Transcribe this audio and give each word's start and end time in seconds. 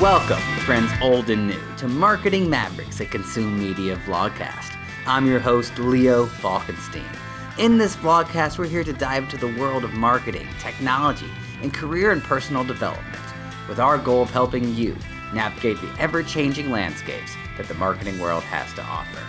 Welcome, 0.00 0.42
friends 0.64 0.90
old 1.00 1.30
and 1.30 1.46
new, 1.46 1.60
to 1.76 1.86
Marketing 1.86 2.50
Mavericks, 2.50 2.98
a 2.98 3.06
Consume 3.06 3.56
Media 3.56 3.94
vlogcast. 3.98 4.76
I'm 5.06 5.24
your 5.24 5.38
host, 5.38 5.78
Leo 5.78 6.26
Falkenstein. 6.26 7.06
In 7.58 7.78
this 7.78 7.94
vlogcast, 7.94 8.58
we're 8.58 8.66
here 8.66 8.82
to 8.82 8.92
dive 8.92 9.22
into 9.22 9.36
the 9.36 9.56
world 9.56 9.84
of 9.84 9.92
marketing, 9.92 10.48
technology, 10.58 11.30
and 11.62 11.72
career 11.72 12.10
and 12.10 12.20
personal 12.24 12.64
development, 12.64 13.22
with 13.68 13.78
our 13.78 13.96
goal 13.96 14.22
of 14.22 14.30
helping 14.30 14.74
you 14.74 14.96
navigate 15.32 15.80
the 15.80 15.94
ever 16.00 16.24
changing 16.24 16.72
landscapes 16.72 17.32
that 17.56 17.68
the 17.68 17.74
marketing 17.74 18.18
world 18.18 18.42
has 18.42 18.74
to 18.74 18.82
offer. 18.82 19.20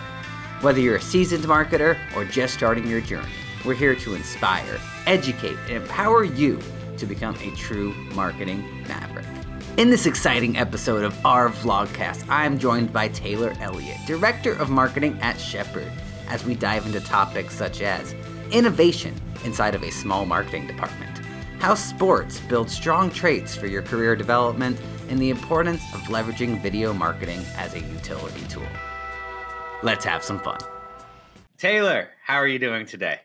Whether 0.62 0.80
you're 0.80 0.96
a 0.96 1.00
seasoned 1.00 1.44
marketer 1.44 1.96
or 2.16 2.24
just 2.24 2.54
starting 2.54 2.88
your 2.88 3.00
journey, 3.00 3.28
we're 3.64 3.74
here 3.74 3.94
to 3.94 4.14
inspire, 4.16 4.80
educate, 5.06 5.58
and 5.68 5.76
empower 5.76 6.24
you 6.24 6.60
to 6.96 7.06
become 7.06 7.36
a 7.36 7.54
true 7.54 7.94
marketing 8.16 8.82
maverick. 8.88 9.35
In 9.76 9.90
this 9.90 10.06
exciting 10.06 10.56
episode 10.56 11.04
of 11.04 11.26
our 11.26 11.50
vlogcast, 11.50 12.24
I'm 12.30 12.58
joined 12.58 12.94
by 12.94 13.08
Taylor 13.08 13.52
Elliot, 13.60 13.98
Director 14.06 14.54
of 14.54 14.70
Marketing 14.70 15.18
at 15.20 15.38
Shepard, 15.38 15.92
as 16.28 16.46
we 16.46 16.54
dive 16.54 16.86
into 16.86 16.98
topics 17.00 17.54
such 17.54 17.82
as 17.82 18.14
innovation 18.50 19.14
inside 19.44 19.74
of 19.74 19.82
a 19.82 19.90
small 19.90 20.24
marketing 20.24 20.66
department, 20.66 21.18
how 21.58 21.74
sports 21.74 22.40
build 22.40 22.70
strong 22.70 23.10
traits 23.10 23.54
for 23.54 23.66
your 23.66 23.82
career 23.82 24.16
development, 24.16 24.80
and 25.10 25.20
the 25.20 25.28
importance 25.28 25.82
of 25.92 26.00
leveraging 26.04 26.62
video 26.62 26.94
marketing 26.94 27.44
as 27.56 27.74
a 27.74 27.80
utility 27.80 28.46
tool. 28.48 28.66
Let's 29.82 30.06
have 30.06 30.24
some 30.24 30.40
fun. 30.40 30.58
Taylor, 31.58 32.08
how 32.24 32.36
are 32.36 32.48
you 32.48 32.58
doing 32.58 32.86
today? 32.86 33.20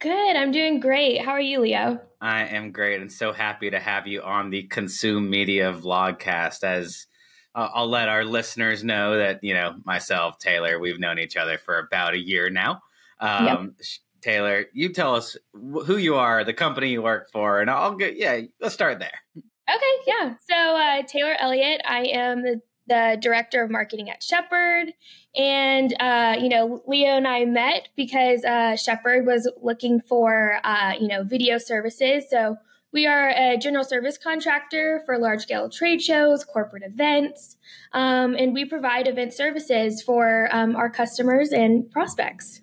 Good. 0.00 0.36
I'm 0.36 0.52
doing 0.52 0.78
great. 0.78 1.24
How 1.24 1.32
are 1.32 1.40
you, 1.40 1.60
Leo? 1.60 2.00
I 2.20 2.44
am 2.44 2.70
great 2.70 3.00
and 3.00 3.10
so 3.10 3.32
happy 3.32 3.70
to 3.70 3.80
have 3.80 4.06
you 4.06 4.22
on 4.22 4.50
the 4.50 4.62
Consume 4.64 5.28
Media 5.28 5.72
Vlogcast. 5.72 6.62
As 6.62 7.06
uh, 7.54 7.68
I'll 7.74 7.88
let 7.88 8.08
our 8.08 8.24
listeners 8.24 8.84
know 8.84 9.18
that, 9.18 9.42
you 9.42 9.52
know, 9.52 9.74
myself, 9.84 10.38
Taylor, 10.38 10.78
we've 10.78 11.00
known 11.00 11.18
each 11.18 11.36
other 11.36 11.58
for 11.58 11.78
about 11.78 12.14
a 12.14 12.18
year 12.18 12.50
now. 12.50 12.82
Um, 13.20 13.46
yep. 13.46 13.86
Taylor, 14.22 14.66
you 14.72 14.92
tell 14.92 15.14
us 15.16 15.36
who 15.52 15.96
you 15.96 16.14
are, 16.14 16.44
the 16.44 16.54
company 16.54 16.90
you 16.90 17.02
work 17.02 17.30
for, 17.30 17.60
and 17.60 17.68
I'll 17.68 17.96
get, 17.96 18.16
yeah, 18.16 18.40
let's 18.60 18.74
start 18.74 19.00
there. 19.00 19.20
Okay, 19.36 19.96
yeah. 20.06 20.34
So, 20.48 20.54
uh, 20.54 21.02
Taylor 21.02 21.34
Elliot, 21.38 21.80
I 21.86 22.04
am 22.04 22.42
the 22.42 22.60
the 22.86 23.16
director 23.20 23.62
of 23.62 23.70
marketing 23.70 24.10
at 24.10 24.22
Shepard. 24.22 24.92
And, 25.36 25.94
uh, 26.00 26.36
you 26.40 26.48
know, 26.48 26.82
Leo 26.86 27.16
and 27.16 27.26
I 27.26 27.44
met 27.44 27.88
because 27.96 28.44
uh, 28.44 28.76
Shepard 28.76 29.26
was 29.26 29.50
looking 29.60 30.00
for, 30.00 30.58
uh, 30.62 30.92
you 31.00 31.08
know, 31.08 31.24
video 31.24 31.58
services. 31.58 32.24
So 32.30 32.56
we 32.92 33.06
are 33.08 33.30
a 33.30 33.58
general 33.58 33.82
service 33.82 34.16
contractor 34.16 35.02
for 35.04 35.18
large 35.18 35.42
scale 35.42 35.68
trade 35.68 36.00
shows, 36.00 36.44
corporate 36.44 36.84
events, 36.84 37.56
um, 37.92 38.36
and 38.36 38.54
we 38.54 38.64
provide 38.64 39.08
event 39.08 39.32
services 39.32 40.00
for 40.00 40.48
um, 40.52 40.76
our 40.76 40.88
customers 40.88 41.50
and 41.50 41.90
prospects. 41.90 42.60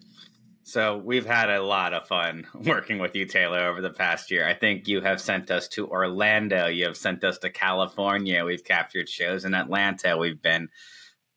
So 0.63 1.00
we've 1.00 1.25
had 1.25 1.50
a 1.50 1.61
lot 1.61 1.94
of 1.94 2.08
fun 2.08 2.47
working 2.56 3.00
with 3.00 3.13
you, 3.13 3.25
Taylor, 3.25 3.59
over 3.67 3.81
the 3.81 3.89
past 3.89 4.31
year. 4.31 4.47
I 4.47 4.53
think 4.53 4.88
you 4.88 5.02
have 5.02 5.19
sent 5.19 5.52
us 5.52 5.67
to 5.69 5.89
Orlando. 5.89 6.67
You 6.67 6.85
have 6.85 6.95
sent 6.95 7.25
us 7.25 7.38
to 7.39 7.50
California. 7.50 8.45
We've 8.45 8.63
captured 8.63 9.09
shows 9.09 9.44
in 9.44 9.53
Atlanta. 9.53 10.17
We've 10.17 10.41
been 10.41 10.69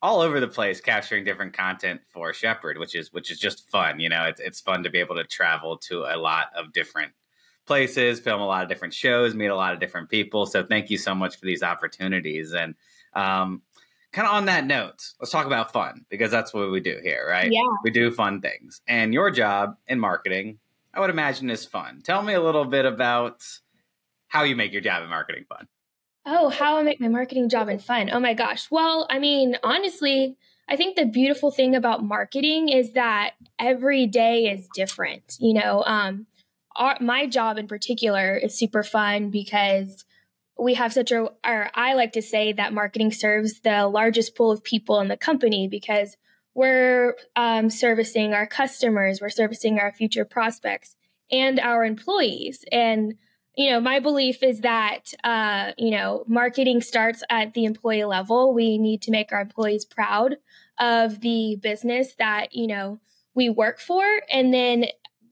all 0.04 0.20
over 0.20 0.38
the 0.38 0.46
place 0.46 0.82
capturing 0.82 1.24
different 1.24 1.54
content 1.54 1.98
for 2.10 2.34
Shepard, 2.34 2.76
which 2.76 2.94
is 2.94 3.10
which 3.14 3.30
is 3.30 3.38
just 3.38 3.70
fun. 3.70 3.98
You 4.00 4.10
know, 4.10 4.24
it's 4.24 4.38
it's 4.38 4.60
fun 4.60 4.82
to 4.82 4.90
be 4.90 4.98
able 4.98 5.14
to 5.16 5.24
travel 5.24 5.78
to 5.78 6.00
a 6.02 6.18
lot 6.18 6.48
of 6.54 6.74
different 6.74 7.12
places, 7.64 8.20
film 8.20 8.42
a 8.42 8.46
lot 8.46 8.62
of 8.62 8.68
different 8.68 8.92
shows, 8.92 9.34
meet 9.34 9.46
a 9.46 9.56
lot 9.56 9.72
of 9.72 9.80
different 9.80 10.10
people. 10.10 10.44
So 10.44 10.62
thank 10.62 10.90
you 10.90 10.98
so 10.98 11.14
much 11.14 11.38
for 11.38 11.46
these 11.46 11.62
opportunities. 11.62 12.52
And 12.52 12.74
um, 13.14 13.62
kind 14.12 14.28
of 14.28 14.34
on 14.34 14.44
that 14.44 14.66
note, 14.66 15.02
let's 15.20 15.32
talk 15.32 15.46
about 15.46 15.72
fun 15.72 16.04
because 16.10 16.30
that's 16.30 16.52
what 16.52 16.70
we 16.70 16.80
do 16.80 17.00
here, 17.02 17.26
right? 17.26 17.50
Yeah. 17.50 17.62
We 17.82 17.90
do 17.90 18.10
fun 18.10 18.42
things. 18.42 18.82
And 18.86 19.14
your 19.14 19.30
job 19.30 19.78
in 19.86 19.98
marketing, 19.98 20.58
I 20.92 21.00
would 21.00 21.08
imagine, 21.08 21.48
is 21.48 21.64
fun. 21.64 22.02
Tell 22.04 22.22
me 22.22 22.34
a 22.34 22.42
little 22.42 22.66
bit 22.66 22.84
about 22.84 23.42
how 24.28 24.42
you 24.42 24.54
make 24.54 24.72
your 24.72 24.82
job 24.82 25.02
in 25.02 25.08
marketing 25.08 25.46
fun. 25.48 25.66
Oh, 26.26 26.48
how 26.48 26.78
I 26.78 26.82
make 26.82 27.00
my 27.00 27.08
marketing 27.08 27.48
job 27.48 27.68
and 27.68 27.82
fun. 27.82 28.08
Oh 28.10 28.20
my 28.20 28.34
gosh. 28.34 28.70
Well, 28.70 29.06
I 29.10 29.18
mean, 29.18 29.56
honestly, 29.62 30.36
I 30.68 30.76
think 30.76 30.96
the 30.96 31.04
beautiful 31.04 31.50
thing 31.50 31.74
about 31.74 32.02
marketing 32.02 32.70
is 32.70 32.92
that 32.92 33.32
every 33.58 34.06
day 34.06 34.50
is 34.50 34.66
different. 34.74 35.36
You 35.38 35.54
know, 35.54 35.82
um, 35.84 36.26
our, 36.76 36.96
my 37.00 37.26
job 37.26 37.58
in 37.58 37.68
particular 37.68 38.36
is 38.36 38.56
super 38.56 38.82
fun 38.82 39.30
because 39.30 40.04
we 40.58 40.74
have 40.74 40.92
such 40.92 41.12
a, 41.12 41.28
or 41.44 41.70
I 41.74 41.94
like 41.94 42.12
to 42.12 42.22
say 42.22 42.52
that 42.54 42.72
marketing 42.72 43.12
serves 43.12 43.60
the 43.60 43.86
largest 43.86 44.34
pool 44.34 44.50
of 44.50 44.64
people 44.64 45.00
in 45.00 45.08
the 45.08 45.16
company 45.16 45.68
because 45.68 46.16
we're 46.54 47.16
um, 47.36 47.68
servicing 47.68 48.32
our 48.32 48.46
customers, 48.46 49.20
we're 49.20 49.28
servicing 49.28 49.78
our 49.78 49.92
future 49.92 50.24
prospects 50.24 50.96
and 51.30 51.60
our 51.60 51.84
employees. 51.84 52.64
And, 52.70 53.16
you 53.56 53.70
know, 53.70 53.80
my 53.80 54.00
belief 54.00 54.42
is 54.42 54.60
that, 54.60 55.12
uh, 55.22 55.72
you 55.78 55.90
know, 55.90 56.24
marketing 56.26 56.80
starts 56.80 57.22
at 57.30 57.54
the 57.54 57.64
employee 57.64 58.04
level. 58.04 58.52
We 58.52 58.78
need 58.78 59.02
to 59.02 59.10
make 59.10 59.32
our 59.32 59.40
employees 59.40 59.84
proud 59.84 60.36
of 60.78 61.20
the 61.20 61.56
business 61.62 62.14
that, 62.18 62.54
you 62.54 62.66
know, 62.66 62.98
we 63.34 63.48
work 63.48 63.78
for. 63.80 64.04
And 64.30 64.52
then 64.52 64.86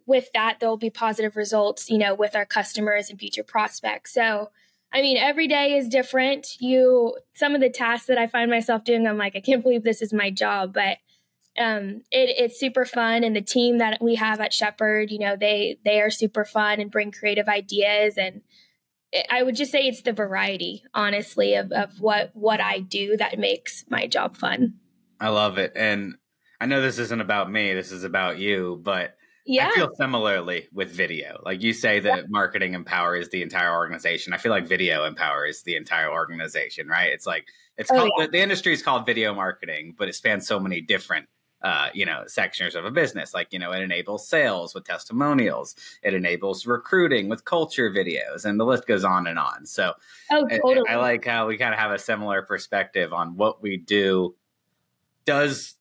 with 0.06 0.30
that, 0.34 0.58
there'll 0.60 0.76
be 0.76 0.90
positive 0.90 1.36
results, 1.36 1.90
you 1.90 1.98
know, 1.98 2.14
with 2.14 2.36
our 2.36 2.46
customers 2.46 3.10
and 3.10 3.18
future 3.18 3.42
prospects. 3.44 4.12
So, 4.14 4.50
I 4.92 5.00
mean, 5.00 5.16
every 5.16 5.48
day 5.48 5.76
is 5.76 5.88
different. 5.88 6.60
You, 6.60 7.16
some 7.34 7.54
of 7.54 7.60
the 7.60 7.70
tasks 7.70 8.06
that 8.06 8.18
I 8.18 8.26
find 8.26 8.50
myself 8.50 8.84
doing, 8.84 9.06
I'm 9.06 9.18
like, 9.18 9.34
I 9.34 9.40
can't 9.40 9.62
believe 9.62 9.82
this 9.82 10.02
is 10.02 10.12
my 10.12 10.30
job, 10.30 10.74
but 10.74 10.98
um, 11.58 12.02
it, 12.10 12.34
it's 12.38 12.58
super 12.58 12.84
fun. 12.84 13.24
And 13.24 13.36
the 13.36 13.42
team 13.42 13.78
that 13.78 14.00
we 14.00 14.14
have 14.14 14.40
at 14.40 14.52
Shepard, 14.52 15.10
you 15.10 15.18
know, 15.18 15.36
they 15.36 15.78
they 15.84 16.00
are 16.00 16.10
super 16.10 16.44
fun 16.44 16.80
and 16.80 16.90
bring 16.90 17.12
creative 17.12 17.48
ideas. 17.48 18.16
And 18.16 18.42
it, 19.12 19.26
I 19.30 19.42
would 19.42 19.56
just 19.56 19.72
say 19.72 19.86
it's 19.86 20.02
the 20.02 20.12
variety, 20.12 20.84
honestly, 20.94 21.54
of, 21.54 21.72
of 21.72 22.00
what 22.00 22.30
what 22.34 22.60
I 22.60 22.80
do 22.80 23.16
that 23.18 23.38
makes 23.38 23.84
my 23.88 24.06
job 24.06 24.36
fun. 24.36 24.74
I 25.20 25.28
love 25.28 25.58
it, 25.58 25.72
and 25.76 26.14
I 26.60 26.66
know 26.66 26.80
this 26.80 26.98
isn't 26.98 27.20
about 27.20 27.50
me. 27.50 27.74
This 27.74 27.92
is 27.92 28.04
about 28.04 28.38
you, 28.38 28.80
but 28.82 29.14
yeah. 29.44 29.68
I 29.68 29.74
feel 29.74 29.90
similarly 29.96 30.68
with 30.72 30.90
video. 30.90 31.40
Like 31.44 31.62
you 31.62 31.72
say 31.72 32.00
that 32.00 32.16
yeah. 32.16 32.26
marketing 32.28 32.74
empowers 32.74 33.28
the 33.28 33.42
entire 33.42 33.74
organization. 33.74 34.32
I 34.32 34.38
feel 34.38 34.50
like 34.50 34.66
video 34.66 35.04
empowers 35.04 35.62
the 35.64 35.76
entire 35.76 36.10
organization, 36.10 36.88
right? 36.88 37.10
It's 37.12 37.26
like 37.26 37.46
it's 37.76 37.90
oh, 37.90 37.96
called 37.96 38.12
yeah. 38.18 38.26
the, 38.26 38.32
the, 38.32 38.40
industry 38.40 38.72
is 38.72 38.82
called 38.82 39.06
video 39.06 39.34
marketing, 39.34 39.94
but 39.98 40.08
it 40.08 40.14
spans 40.14 40.46
so 40.46 40.60
many 40.60 40.80
different 40.80 41.26
uh, 41.62 41.88
you 41.94 42.04
know, 42.04 42.24
sections 42.26 42.74
of 42.74 42.84
a 42.84 42.90
business. 42.90 43.34
Like, 43.34 43.48
you 43.52 43.58
know, 43.58 43.72
it 43.72 43.82
enables 43.82 44.28
sales 44.28 44.74
with 44.74 44.84
testimonials. 44.84 45.74
It 46.02 46.14
enables 46.14 46.66
recruiting 46.66 47.28
with 47.28 47.44
culture 47.44 47.90
videos, 47.90 48.44
and 48.44 48.58
the 48.58 48.64
list 48.64 48.86
goes 48.86 49.04
on 49.04 49.26
and 49.26 49.38
on. 49.38 49.66
So, 49.66 49.92
oh, 50.30 50.46
totally. 50.48 50.88
I, 50.88 50.94
I 50.94 50.96
like 50.96 51.24
how 51.24 51.46
we 51.46 51.56
kind 51.56 51.72
of 51.72 51.78
have 51.78 51.92
a 51.92 51.98
similar 51.98 52.42
perspective 52.42 53.12
on 53.12 53.36
what 53.36 53.62
we 53.62 53.76
do 53.76 54.34
does 55.24 55.76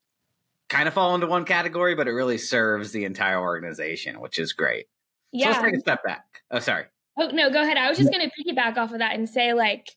kind 0.69 0.87
of 0.87 0.93
fall 0.93 1.15
into 1.15 1.27
one 1.27 1.43
category, 1.43 1.95
but 1.95 2.07
it 2.07 2.11
really 2.11 2.37
serves 2.37 2.91
the 2.91 3.03
entire 3.03 3.41
organization, 3.41 4.21
which 4.21 4.39
is 4.39 4.53
great. 4.53 4.87
Yeah. 5.31 5.45
So 5.45 5.51
let's 5.51 5.63
take 5.63 5.75
a 5.75 5.79
step 5.79 6.03
back. 6.03 6.43
Oh, 6.51 6.59
sorry. 6.59 6.85
Oh, 7.17 7.27
no, 7.27 7.49
go 7.49 7.61
ahead. 7.61 7.77
I 7.77 7.89
was 7.89 7.97
just 7.97 8.11
going 8.11 8.29
to 8.29 8.53
piggyback 8.53 8.77
off 8.77 8.93
of 8.93 8.99
that 8.99 9.15
and 9.15 9.27
say, 9.27 9.53
like, 9.53 9.95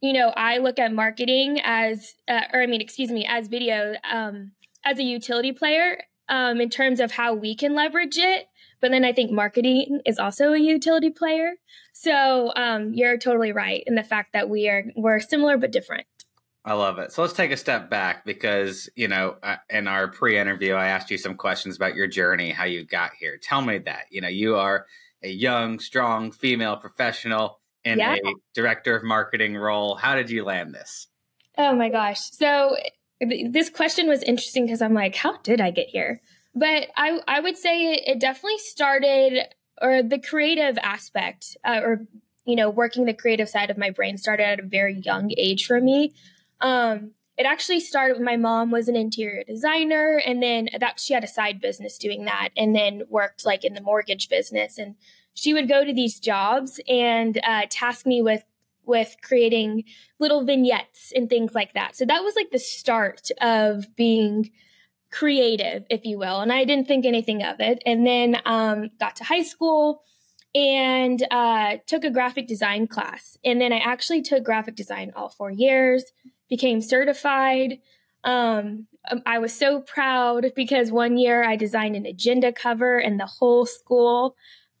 you 0.00 0.12
know, 0.12 0.32
I 0.36 0.58
look 0.58 0.78
at 0.78 0.92
marketing 0.92 1.60
as, 1.62 2.14
uh, 2.28 2.42
or 2.52 2.62
I 2.62 2.66
mean, 2.66 2.80
excuse 2.80 3.10
me, 3.10 3.26
as 3.28 3.48
video, 3.48 3.94
um, 4.10 4.52
as 4.84 4.98
a 4.98 5.02
utility 5.02 5.52
player 5.52 5.98
um, 6.28 6.60
in 6.60 6.70
terms 6.70 7.00
of 7.00 7.12
how 7.12 7.34
we 7.34 7.54
can 7.54 7.74
leverage 7.74 8.18
it. 8.18 8.46
But 8.80 8.90
then 8.90 9.04
I 9.04 9.12
think 9.12 9.30
marketing 9.30 10.00
is 10.06 10.18
also 10.18 10.52
a 10.52 10.58
utility 10.58 11.10
player. 11.10 11.54
So 11.92 12.52
um, 12.54 12.92
you're 12.94 13.18
totally 13.18 13.52
right 13.52 13.82
in 13.86 13.96
the 13.96 14.04
fact 14.04 14.32
that 14.34 14.48
we 14.48 14.68
are 14.68 14.84
we're 14.96 15.20
similar 15.20 15.56
but 15.56 15.72
different. 15.72 16.06
I 16.64 16.74
love 16.74 16.98
it. 16.98 17.12
So 17.12 17.22
let's 17.22 17.32
take 17.32 17.50
a 17.50 17.56
step 17.56 17.88
back 17.88 18.24
because, 18.26 18.90
you 18.94 19.08
know, 19.08 19.36
uh, 19.42 19.56
in 19.70 19.88
our 19.88 20.08
pre 20.08 20.38
interview, 20.38 20.74
I 20.74 20.88
asked 20.88 21.10
you 21.10 21.16
some 21.16 21.34
questions 21.34 21.76
about 21.76 21.94
your 21.94 22.06
journey, 22.06 22.50
how 22.50 22.64
you 22.64 22.84
got 22.84 23.12
here. 23.18 23.38
Tell 23.38 23.62
me 23.62 23.78
that. 23.78 24.04
You 24.10 24.20
know, 24.20 24.28
you 24.28 24.56
are 24.56 24.86
a 25.22 25.30
young, 25.30 25.78
strong 25.78 26.30
female 26.30 26.76
professional 26.76 27.60
in 27.84 27.98
yeah. 27.98 28.14
a 28.14 28.32
director 28.54 28.96
of 28.96 29.02
marketing 29.02 29.56
role. 29.56 29.94
How 29.94 30.14
did 30.14 30.30
you 30.30 30.44
land 30.44 30.74
this? 30.74 31.06
Oh 31.56 31.74
my 31.74 31.88
gosh. 31.88 32.20
So 32.20 32.76
th- 33.20 33.52
this 33.52 33.70
question 33.70 34.08
was 34.08 34.22
interesting 34.22 34.66
because 34.66 34.82
I'm 34.82 34.94
like, 34.94 35.14
how 35.14 35.36
did 35.38 35.60
I 35.60 35.70
get 35.70 35.88
here? 35.88 36.20
But 36.54 36.88
I, 36.96 37.20
I 37.26 37.40
would 37.40 37.56
say 37.56 37.92
it, 37.92 38.02
it 38.06 38.20
definitely 38.20 38.58
started, 38.58 39.46
or 39.80 40.02
the 40.02 40.18
creative 40.18 40.78
aspect, 40.78 41.56
uh, 41.64 41.80
or, 41.82 42.06
you 42.44 42.56
know, 42.56 42.70
working 42.70 43.04
the 43.04 43.14
creative 43.14 43.48
side 43.48 43.70
of 43.70 43.78
my 43.78 43.90
brain 43.90 44.16
started 44.18 44.44
at 44.44 44.60
a 44.60 44.66
very 44.66 45.00
young 45.04 45.30
age 45.36 45.66
for 45.66 45.80
me. 45.80 46.14
Um, 46.60 47.12
it 47.38 47.46
actually 47.46 47.78
started 47.78 48.14
with 48.14 48.24
my 48.24 48.36
mom 48.36 48.72
was 48.72 48.88
an 48.88 48.96
interior 48.96 49.44
designer 49.44 50.20
and 50.26 50.42
then 50.42 50.68
that 50.80 50.98
she 50.98 51.14
had 51.14 51.22
a 51.22 51.28
side 51.28 51.60
business 51.60 51.96
doing 51.96 52.24
that 52.24 52.48
and 52.56 52.74
then 52.74 53.02
worked 53.08 53.46
like 53.46 53.64
in 53.64 53.74
the 53.74 53.80
mortgage 53.80 54.28
business 54.28 54.76
and 54.76 54.96
she 55.34 55.54
would 55.54 55.68
go 55.68 55.84
to 55.84 55.94
these 55.94 56.18
jobs 56.18 56.80
and 56.88 57.40
uh, 57.46 57.62
task 57.70 58.06
me 58.06 58.20
with 58.20 58.42
with 58.88 59.14
creating 59.22 59.84
little 60.18 60.44
vignettes 60.44 61.12
and 61.14 61.28
things 61.28 61.54
like 61.54 61.74
that. 61.74 61.94
So 61.94 62.04
that 62.06 62.24
was 62.24 62.34
like 62.34 62.50
the 62.50 62.58
start 62.58 63.28
of 63.40 63.94
being 63.94 64.50
creative, 65.10 65.84
if 65.90 66.04
you 66.04 66.18
will. 66.18 66.40
And 66.40 66.52
I 66.52 66.64
didn't 66.64 66.88
think 66.88 67.06
anything 67.06 67.42
of 67.42 67.60
it. 67.60 67.82
And 67.86 68.06
then 68.06 68.38
um, 68.44 68.90
got 68.98 69.16
to 69.16 69.24
high 69.24 69.42
school 69.42 70.02
and 70.54 71.24
uh, 71.30 71.76
took 71.86 72.04
a 72.04 72.10
graphic 72.10 72.46
design 72.46 72.86
class. 72.86 73.36
And 73.44 73.60
then 73.60 73.72
I 73.72 73.78
actually 73.78 74.22
took 74.22 74.44
graphic 74.44 74.74
design 74.74 75.12
all 75.14 75.28
four 75.28 75.50
years, 75.50 76.04
became 76.48 76.80
certified. 76.80 77.78
Um, 78.24 78.86
um, 79.10 79.22
I 79.24 79.38
was 79.38 79.54
so 79.54 79.80
proud 79.80 80.52
because 80.56 80.90
one 80.90 81.16
year 81.16 81.44
I 81.44 81.56
designed 81.56 81.96
an 81.96 82.06
agenda 82.06 82.52
cover 82.52 82.98
and 82.98 83.18
the 83.18 83.26
whole 83.26 83.66
school 83.66 84.36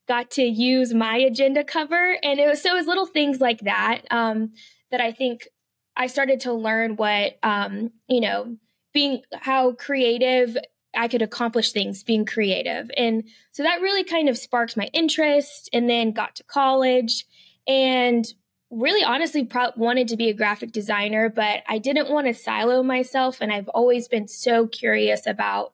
got 0.08 0.30
to 0.32 0.42
use 0.42 0.94
my 0.94 1.16
agenda 1.16 1.62
cover. 1.62 2.16
And 2.22 2.40
it 2.40 2.48
was 2.48 2.62
so 2.62 2.72
it 2.72 2.78
was 2.78 2.86
little 2.86 3.06
things 3.06 3.40
like 3.40 3.60
that 3.60 4.02
um, 4.10 4.52
that 4.90 5.00
I 5.00 5.12
think 5.12 5.48
I 5.96 6.06
started 6.06 6.40
to 6.40 6.52
learn 6.52 6.96
what, 6.96 7.38
um, 7.42 7.90
you 8.08 8.20
know, 8.20 8.56
being 8.94 9.22
how 9.34 9.72
creative 9.72 10.56
I 10.96 11.08
could 11.08 11.22
accomplish 11.22 11.72
things 11.72 12.02
being 12.02 12.24
creative. 12.24 12.90
And 12.96 13.24
so 13.52 13.62
that 13.62 13.82
really 13.82 14.04
kind 14.04 14.28
of 14.28 14.38
sparked 14.38 14.76
my 14.76 14.88
interest 14.92 15.68
and 15.72 15.88
then 15.88 16.12
got 16.12 16.36
to 16.36 16.44
college 16.44 17.26
and 17.66 18.26
really 18.70 19.04
honestly 19.04 19.44
pro- 19.44 19.72
wanted 19.76 20.08
to 20.08 20.16
be 20.16 20.28
a 20.28 20.34
graphic 20.34 20.72
designer, 20.72 21.28
but 21.28 21.62
I 21.68 21.78
didn't 21.78 22.10
want 22.10 22.26
to 22.26 22.34
silo 22.34 22.82
myself. 22.82 23.38
And 23.40 23.52
I've 23.52 23.68
always 23.68 24.08
been 24.08 24.28
so 24.28 24.66
curious 24.66 25.26
about 25.26 25.72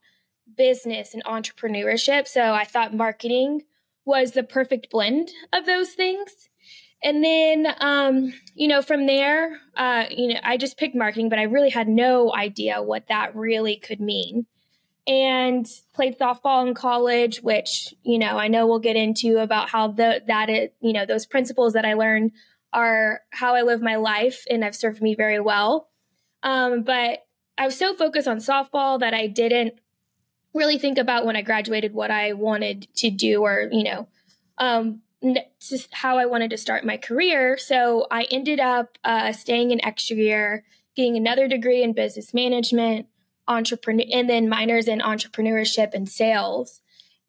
business 0.57 1.15
and 1.15 1.25
entrepreneurship. 1.25 2.27
So 2.27 2.53
I 2.53 2.65
thought 2.65 2.95
marketing 2.95 3.63
was 4.05 4.33
the 4.33 4.43
perfect 4.43 4.91
blend 4.91 5.31
of 5.53 5.67
those 5.67 5.91
things. 5.91 6.49
And 7.03 7.23
then, 7.23 7.67
um, 7.81 8.33
you 8.55 8.67
know, 8.67 8.81
from 8.81 9.07
there, 9.07 9.59
uh, 9.77 10.07
you 10.11 10.29
know, 10.29 10.41
I 10.43 10.57
just 10.57 10.79
picked 10.79 10.95
marketing, 10.95 11.29
but 11.29 11.39
I 11.39 11.43
really 11.43 11.71
had 11.71 11.89
no 11.89 12.35
idea 12.35 12.83
what 12.83 13.09
that 13.09 13.37
really 13.37 13.77
could 13.77 14.01
mean. 14.01 14.47
And 15.07 15.67
played 15.93 16.19
softball 16.19 16.67
in 16.67 16.73
college, 16.73 17.43
which 17.43 17.93
you 18.05 18.19
know 18.19 18.39
I 18.39 18.49
know 18.49 18.67
we'll 18.67 18.79
get 18.79 18.97
into 18.97 19.37
about 19.37 19.69
how 19.69 19.89
the 19.89 20.23
that 20.27 20.49
it 20.49 20.75
you 20.81 20.95
know 20.95 21.05
those 21.05 21.27
principles 21.27 21.75
that 21.75 21.85
I 21.85 21.93
learned 21.93 22.33
are 22.73 23.21
how 23.31 23.55
I 23.55 23.63
live 23.63 23.83
my 23.83 23.97
life 23.97 24.45
and 24.49 24.65
have 24.65 24.75
served 24.75 25.03
me 25.03 25.15
very 25.15 25.41
well. 25.41 25.91
Um, 26.43 26.85
but 26.85 27.19
I 27.59 27.67
was 27.67 27.79
so 27.79 27.95
focused 27.95 28.27
on 28.27 28.39
softball 28.39 28.99
that 29.01 29.13
I 29.13 29.27
didn't 29.27 29.75
really 30.55 30.79
think 30.79 30.99
about 30.99 31.27
when 31.27 31.37
I 31.37 31.43
graduated 31.43 31.93
what 31.93 32.11
I 32.11 32.33
wanted 32.33 32.89
to 32.97 33.11
do 33.11 33.43
or 33.43 33.69
you 33.71 33.85
know 33.85 34.09
um, 34.59 35.03
just 35.61 35.93
how 35.93 36.19
I 36.19 36.27
wanted 36.27 36.51
to 36.51 36.59
start 36.59 36.85
my 36.85 36.97
career. 36.97 37.57
So 37.57 38.07
I 38.11 38.25
ended 38.31 38.61
up 38.61 38.99
uh, 39.05 39.33
staying 39.33 39.73
an 39.73 39.85
extra 39.85 40.17
year, 40.17 40.65
getting 40.97 41.17
another 41.17 41.49
degree 41.49 41.83
in 41.83 41.93
business 41.93 42.35
management, 42.35 43.07
entrepreneur, 43.49 44.05
and 44.13 44.29
then 44.29 44.49
minors 44.49 44.89
in 44.89 45.01
entrepreneurship 45.01 45.95
and 45.95 46.09
sales. 46.09 46.81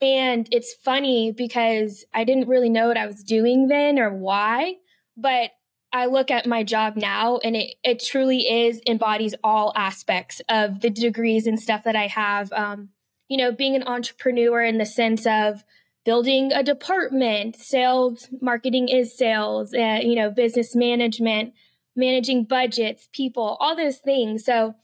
And 0.02 0.48
it's 0.52 0.74
funny 0.74 1.32
because 1.32 2.06
I 2.14 2.26
didn't 2.26 2.50
really 2.50 2.70
know 2.70 2.88
what 2.88 2.98
I 2.98 3.08
was 3.08 3.24
doing 3.24 3.68
then 3.70 3.98
or 3.98 4.14
why, 4.14 4.76
but 5.16 5.52
I 5.94 6.08
look 6.08 6.30
at 6.30 6.46
my 6.46 6.64
job 6.64 6.98
now 6.98 7.38
and 7.38 7.56
it, 7.56 7.76
it 7.82 8.04
truly 8.04 8.40
is 8.40 8.82
embodies 8.86 9.36
all 9.42 9.72
aspects 9.78 10.42
of 10.50 10.82
the 10.82 10.90
degrees 10.90 11.48
and 11.48 11.58
stuff 11.58 11.86
that 11.86 11.96
I 11.96 12.08
have. 12.08 12.52
Um, 12.52 12.90
you 13.28 13.38
know, 13.38 13.52
being 13.52 13.76
an 13.76 13.84
entrepreneur 13.84 14.64
in 14.64 14.78
the 14.78 14.86
sense 14.86 15.26
of 15.26 15.64
building 16.04 16.52
a 16.54 16.64
department, 16.64 17.56
sales, 17.56 18.30
marketing 18.40 18.88
is 18.90 19.18
sales, 19.18 19.74
uh, 19.74 20.00
you 20.02 20.16
know, 20.16 20.30
business 20.30 20.76
management, 20.76 21.54
managing 21.96 22.44
budgets, 22.44 23.10
people, 23.12 23.58
all 23.60 23.76
those 23.76 23.98
things. 23.98 24.46
So, 24.46 24.76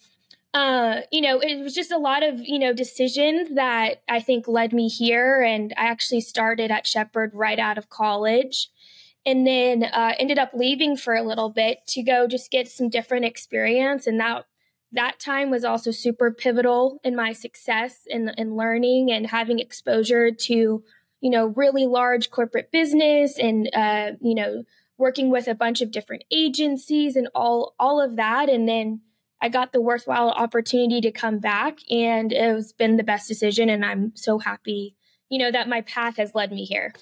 uh, 0.53 1.01
you 1.11 1.21
know, 1.21 1.39
it 1.39 1.61
was 1.61 1.75
just 1.75 1.91
a 1.91 1.97
lot 1.97 2.23
of, 2.23 2.41
you 2.41 2.59
know, 2.59 2.73
decisions 2.73 3.55
that 3.55 4.01
I 4.09 4.19
think 4.19 4.47
led 4.47 4.73
me 4.73 4.89
here. 4.89 5.41
And 5.41 5.73
I 5.77 5.85
actually 5.85 6.21
started 6.21 6.71
at 6.71 6.87
Shepard 6.87 7.31
right 7.33 7.59
out 7.59 7.77
of 7.77 7.89
college 7.89 8.69
and 9.25 9.45
then 9.45 9.83
uh, 9.83 10.13
ended 10.19 10.39
up 10.39 10.51
leaving 10.53 10.97
for 10.97 11.13
a 11.13 11.23
little 11.23 11.49
bit 11.49 11.85
to 11.89 12.01
go 12.01 12.27
just 12.27 12.51
get 12.51 12.67
some 12.67 12.89
different 12.89 13.25
experience. 13.25 14.07
And 14.07 14.19
that 14.19 14.45
that 14.93 15.19
time 15.19 15.49
was 15.49 15.63
also 15.63 15.91
super 15.91 16.31
pivotal 16.31 16.99
in 17.03 17.15
my 17.15 17.33
success 17.33 18.01
in, 18.05 18.31
in 18.37 18.55
learning 18.55 19.11
and 19.11 19.27
having 19.27 19.59
exposure 19.59 20.31
to 20.31 20.83
you 21.21 21.29
know, 21.29 21.47
really 21.55 21.85
large 21.85 22.31
corporate 22.31 22.71
business 22.71 23.37
and, 23.37 23.69
uh, 23.73 24.11
you 24.21 24.35
know, 24.35 24.63
working 24.97 25.29
with 25.29 25.47
a 25.47 25.55
bunch 25.55 25.81
of 25.81 25.91
different 25.91 26.23
agencies 26.31 27.15
and 27.15 27.29
all, 27.33 27.75
all 27.79 28.01
of 28.01 28.17
that. 28.17 28.49
And 28.49 28.67
then 28.67 29.01
I 29.39 29.49
got 29.49 29.71
the 29.71 29.81
worthwhile 29.81 30.29
opportunity 30.29 30.99
to 31.01 31.11
come 31.11 31.39
back 31.39 31.79
and 31.89 32.31
it 32.31 32.41
has 32.41 32.73
been 32.73 32.97
the 32.97 33.03
best 33.03 33.27
decision. 33.27 33.69
And 33.69 33.85
I'm 33.85 34.11
so 34.15 34.39
happy, 34.39 34.95
you 35.29 35.39
know, 35.39 35.51
that 35.51 35.69
my 35.69 35.81
path 35.81 36.17
has 36.17 36.35
led 36.35 36.51
me 36.51 36.65
here. 36.65 36.93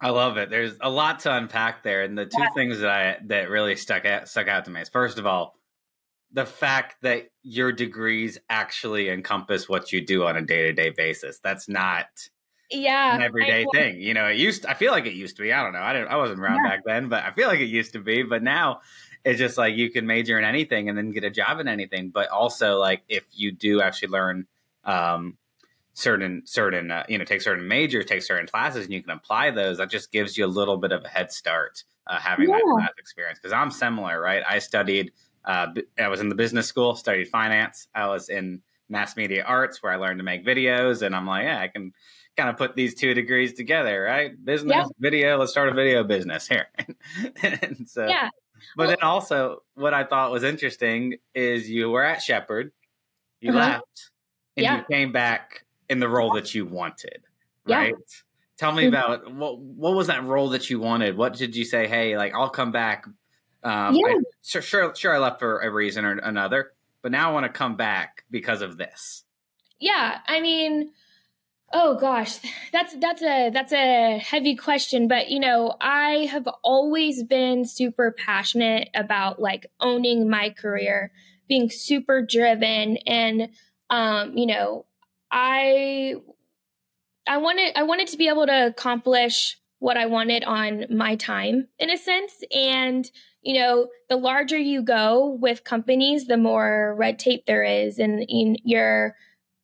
I 0.00 0.10
love 0.10 0.36
it. 0.36 0.50
There's 0.50 0.74
a 0.80 0.90
lot 0.90 1.20
to 1.20 1.34
unpack 1.34 1.82
there, 1.82 2.02
and 2.02 2.18
the 2.18 2.26
two 2.26 2.36
yeah. 2.38 2.50
things 2.54 2.80
that 2.80 2.90
I 2.90 3.16
that 3.28 3.48
really 3.48 3.76
stuck 3.76 4.04
out 4.04 4.28
stuck 4.28 4.46
out 4.46 4.66
to 4.66 4.70
me 4.70 4.82
is 4.82 4.90
first 4.90 5.18
of 5.18 5.24
all, 5.24 5.56
the 6.36 6.44
fact 6.44 6.96
that 7.00 7.30
your 7.42 7.72
degrees 7.72 8.36
actually 8.50 9.08
encompass 9.08 9.70
what 9.70 9.90
you 9.90 10.04
do 10.04 10.24
on 10.24 10.36
a 10.36 10.42
day 10.42 10.64
to 10.64 10.72
day 10.74 10.90
basis. 10.90 11.40
That's 11.42 11.66
not 11.66 12.06
yeah 12.70 13.16
an 13.16 13.22
everyday 13.22 13.64
thing. 13.72 14.02
You 14.02 14.12
know 14.12 14.26
it 14.26 14.36
used 14.36 14.62
to, 14.62 14.70
i 14.70 14.74
feel 14.74 14.92
like 14.92 15.06
it 15.06 15.14
used 15.14 15.36
to 15.36 15.42
be. 15.42 15.52
I 15.52 15.62
don't 15.62 15.72
know. 15.72 15.80
I 15.80 15.94
didn't 15.94 16.08
i 16.08 16.16
wasn't 16.16 16.40
around 16.40 16.60
yeah. 16.62 16.70
back 16.70 16.84
then 16.84 17.08
but 17.08 17.24
i 17.24 17.32
feel 17.32 17.48
like 17.48 17.60
it 17.60 17.70
used 17.70 17.94
to 17.94 18.00
be. 18.00 18.22
But 18.22 18.42
now 18.42 18.82
it's 19.24 19.38
just 19.38 19.56
like 19.56 19.76
you 19.76 19.90
can 19.90 20.06
major 20.06 20.38
in 20.38 20.44
anything 20.44 20.90
and 20.90 20.96
then 20.96 21.10
get 21.10 21.24
a 21.24 21.30
job 21.30 21.58
in 21.58 21.68
anything. 21.68 22.10
But 22.10 22.28
also 22.28 22.78
like 22.78 23.02
if 23.08 23.24
you 23.32 23.50
do 23.50 23.80
actually 23.80 24.08
learn 24.08 24.46
um, 24.84 25.38
certain 25.94 26.42
certain 26.44 26.90
uh, 26.90 27.04
you 27.08 27.16
know 27.16 27.24
take 27.24 27.40
certain 27.40 27.66
majors 27.66 28.04
take 28.04 28.20
certain 28.20 28.46
classes 28.46 28.84
and 28.84 28.92
you 28.92 29.02
can 29.02 29.12
apply 29.12 29.52
those 29.52 29.78
that 29.78 29.88
just 29.88 30.12
gives 30.12 30.36
you 30.36 30.44
a 30.44 30.46
little 30.46 30.76
bit 30.76 30.92
of 30.92 31.02
a 31.02 31.08
head 31.08 31.32
start 31.32 31.82
uh, 32.08 32.18
having 32.18 32.50
yeah. 32.50 32.56
that 32.56 32.74
class 32.74 32.90
experience. 32.98 33.38
Because 33.38 33.54
i'm 33.54 33.70
similar 33.70 34.20
right? 34.20 34.42
I 34.46 34.58
studied 34.58 35.12
uh, 35.46 35.66
i 35.98 36.08
was 36.08 36.20
in 36.20 36.28
the 36.28 36.34
business 36.34 36.66
school 36.66 36.94
studied 36.94 37.28
finance 37.28 37.88
i 37.94 38.06
was 38.06 38.28
in 38.28 38.60
mass 38.88 39.16
media 39.16 39.42
arts 39.44 39.82
where 39.82 39.92
i 39.92 39.96
learned 39.96 40.18
to 40.18 40.24
make 40.24 40.44
videos 40.44 41.02
and 41.02 41.14
i'm 41.14 41.26
like 41.26 41.44
yeah 41.44 41.60
i 41.60 41.68
can 41.68 41.92
kind 42.36 42.50
of 42.50 42.56
put 42.56 42.76
these 42.76 42.94
two 42.94 43.14
degrees 43.14 43.54
together, 43.54 44.02
right? 44.02 44.32
Business, 44.44 44.76
yeah. 44.76 44.84
video. 44.98 45.38
Let's 45.38 45.52
start 45.52 45.68
a 45.68 45.74
video 45.74 46.04
business 46.04 46.46
here. 46.46 46.66
and 47.42 47.86
so, 47.88 48.06
yeah. 48.06 48.28
But 48.76 48.88
well, 48.88 48.88
then 48.88 49.02
also, 49.02 49.62
what 49.74 49.94
I 49.94 50.04
thought 50.04 50.30
was 50.30 50.42
interesting 50.42 51.16
is 51.34 51.68
you 51.68 51.90
were 51.90 52.04
at 52.04 52.22
Shepard, 52.22 52.72
you 53.40 53.50
uh-huh. 53.50 53.58
left, 53.58 54.10
and 54.56 54.64
yeah. 54.64 54.78
you 54.78 54.84
came 54.90 55.12
back 55.12 55.64
in 55.88 56.00
the 56.00 56.08
role 56.08 56.34
that 56.34 56.54
you 56.54 56.66
wanted, 56.66 57.22
right? 57.66 57.94
Yeah. 57.96 58.04
Tell 58.58 58.72
me 58.72 58.84
mm-hmm. 58.84 58.94
about 58.94 59.34
what 59.34 59.58
what 59.58 59.94
was 59.94 60.06
that 60.06 60.24
role 60.24 60.50
that 60.50 60.70
you 60.70 60.80
wanted? 60.80 61.16
What 61.16 61.34
did 61.34 61.54
you 61.54 61.64
say? 61.64 61.86
Hey, 61.86 62.16
like 62.16 62.34
I'll 62.34 62.48
come 62.48 62.72
back. 62.72 63.06
Um, 63.66 63.96
yeah. 63.96 64.06
I, 64.06 64.20
sure, 64.42 64.62
sure, 64.62 64.94
sure. 64.94 65.14
I 65.14 65.18
left 65.18 65.40
for 65.40 65.60
a 65.60 65.70
reason 65.70 66.04
or 66.04 66.12
another, 66.18 66.72
but 67.02 67.10
now 67.10 67.30
I 67.30 67.32
want 67.32 67.44
to 67.44 67.50
come 67.50 67.76
back 67.76 68.24
because 68.30 68.62
of 68.62 68.78
this. 68.78 69.24
Yeah, 69.80 70.18
I 70.26 70.40
mean, 70.40 70.92
Oh 71.72 71.96
gosh, 71.96 72.38
that's 72.72 72.94
that's 72.96 73.22
a 73.22 73.50
that's 73.50 73.72
a 73.72 74.18
heavy 74.18 74.54
question, 74.54 75.08
but 75.08 75.30
you 75.30 75.40
know, 75.40 75.74
I 75.80 76.28
have 76.30 76.48
always 76.62 77.24
been 77.24 77.64
super 77.64 78.14
passionate 78.16 78.88
about 78.94 79.40
like 79.40 79.66
owning 79.80 80.30
my 80.30 80.50
career, 80.50 81.10
being 81.48 81.68
super 81.68 82.22
driven 82.22 82.98
and 82.98 83.48
um, 83.90 84.36
you 84.36 84.46
know, 84.46 84.86
I 85.30 86.14
I 87.26 87.38
wanted 87.38 87.76
I 87.76 87.82
wanted 87.82 88.08
to 88.08 88.16
be 88.16 88.28
able 88.28 88.46
to 88.46 88.66
accomplish 88.66 89.58
what 89.80 89.96
I 89.96 90.06
wanted 90.06 90.44
on 90.44 90.86
my 90.88 91.16
time 91.16 91.66
in 91.78 91.90
a 91.90 91.98
sense 91.98 92.32
and 92.54 93.10
you 93.46 93.54
know, 93.54 93.88
the 94.08 94.16
larger 94.16 94.58
you 94.58 94.82
go 94.82 95.36
with 95.40 95.64
companies, 95.64 96.26
the 96.26 96.36
more 96.36 96.94
red 96.96 97.18
tape 97.18 97.46
there 97.46 97.62
is 97.62 97.98
and 97.98 98.26
you're 98.28 99.14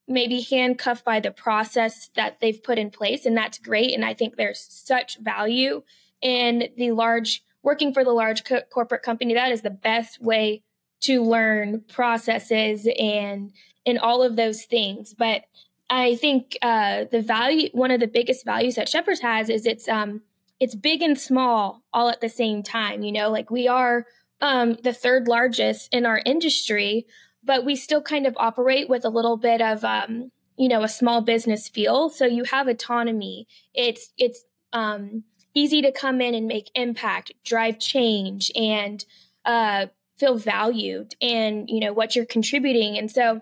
maybe 0.08 0.40
handcuffed 0.40 1.04
by 1.04 1.20
the 1.20 1.30
process 1.30 2.10
that 2.16 2.40
they've 2.40 2.62
put 2.62 2.78
in 2.78 2.90
place 2.90 3.24
and 3.24 3.36
that's 3.36 3.56
great 3.56 3.94
and 3.94 4.04
i 4.04 4.12
think 4.12 4.34
there's 4.34 4.66
such 4.68 5.16
value 5.20 5.80
in 6.20 6.68
the 6.76 6.90
large 6.90 7.44
working 7.62 7.92
for 7.92 8.04
the 8.04 8.12
large 8.12 8.44
co- 8.44 8.62
corporate 8.70 9.02
company. 9.02 9.34
That 9.34 9.52
is 9.52 9.62
the 9.62 9.70
best 9.70 10.20
way 10.20 10.62
to 11.02 11.22
learn 11.22 11.82
processes 11.88 12.88
and 12.98 13.52
and 13.84 13.98
all 13.98 14.22
of 14.22 14.36
those 14.36 14.64
things. 14.64 15.14
But 15.14 15.42
i 15.90 16.14
think 16.16 16.56
uh, 16.62 17.04
the 17.10 17.20
value 17.20 17.68
one 17.72 17.90
of 17.90 18.00
the 18.00 18.06
biggest 18.06 18.44
values 18.44 18.76
that 18.76 18.88
Shepard 18.88 19.18
has 19.20 19.48
is 19.48 19.66
it's 19.66 19.88
um 19.88 20.22
it's 20.62 20.74
big 20.74 21.02
and 21.02 21.18
small 21.18 21.82
all 21.92 22.08
at 22.08 22.20
the 22.20 22.28
same 22.28 22.62
time 22.62 23.02
you 23.02 23.12
know 23.12 23.30
like 23.30 23.50
we 23.50 23.66
are 23.68 24.06
um, 24.40 24.76
the 24.82 24.92
third 24.92 25.28
largest 25.28 25.92
in 25.92 26.06
our 26.06 26.20
industry 26.24 27.06
but 27.44 27.64
we 27.64 27.74
still 27.74 28.02
kind 28.02 28.26
of 28.26 28.36
operate 28.38 28.88
with 28.88 29.04
a 29.04 29.08
little 29.10 29.36
bit 29.36 29.60
of 29.60 29.84
um, 29.84 30.30
you 30.56 30.68
know 30.68 30.82
a 30.82 30.88
small 30.88 31.20
business 31.20 31.68
feel 31.68 32.08
so 32.08 32.24
you 32.26 32.44
have 32.44 32.68
autonomy 32.68 33.46
it's 33.74 34.12
it's 34.16 34.44
um, 34.72 35.24
easy 35.54 35.82
to 35.82 35.92
come 35.92 36.20
in 36.20 36.34
and 36.34 36.46
make 36.46 36.70
impact, 36.74 37.32
drive 37.44 37.78
change, 37.78 38.50
and 38.54 39.04
uh, 39.44 39.86
feel 40.18 40.36
valued 40.36 41.14
and 41.20 41.68
you 41.68 41.80
know 41.80 41.92
what 41.92 42.14
you're 42.14 42.24
contributing. 42.26 42.96
And 42.98 43.10
so, 43.10 43.40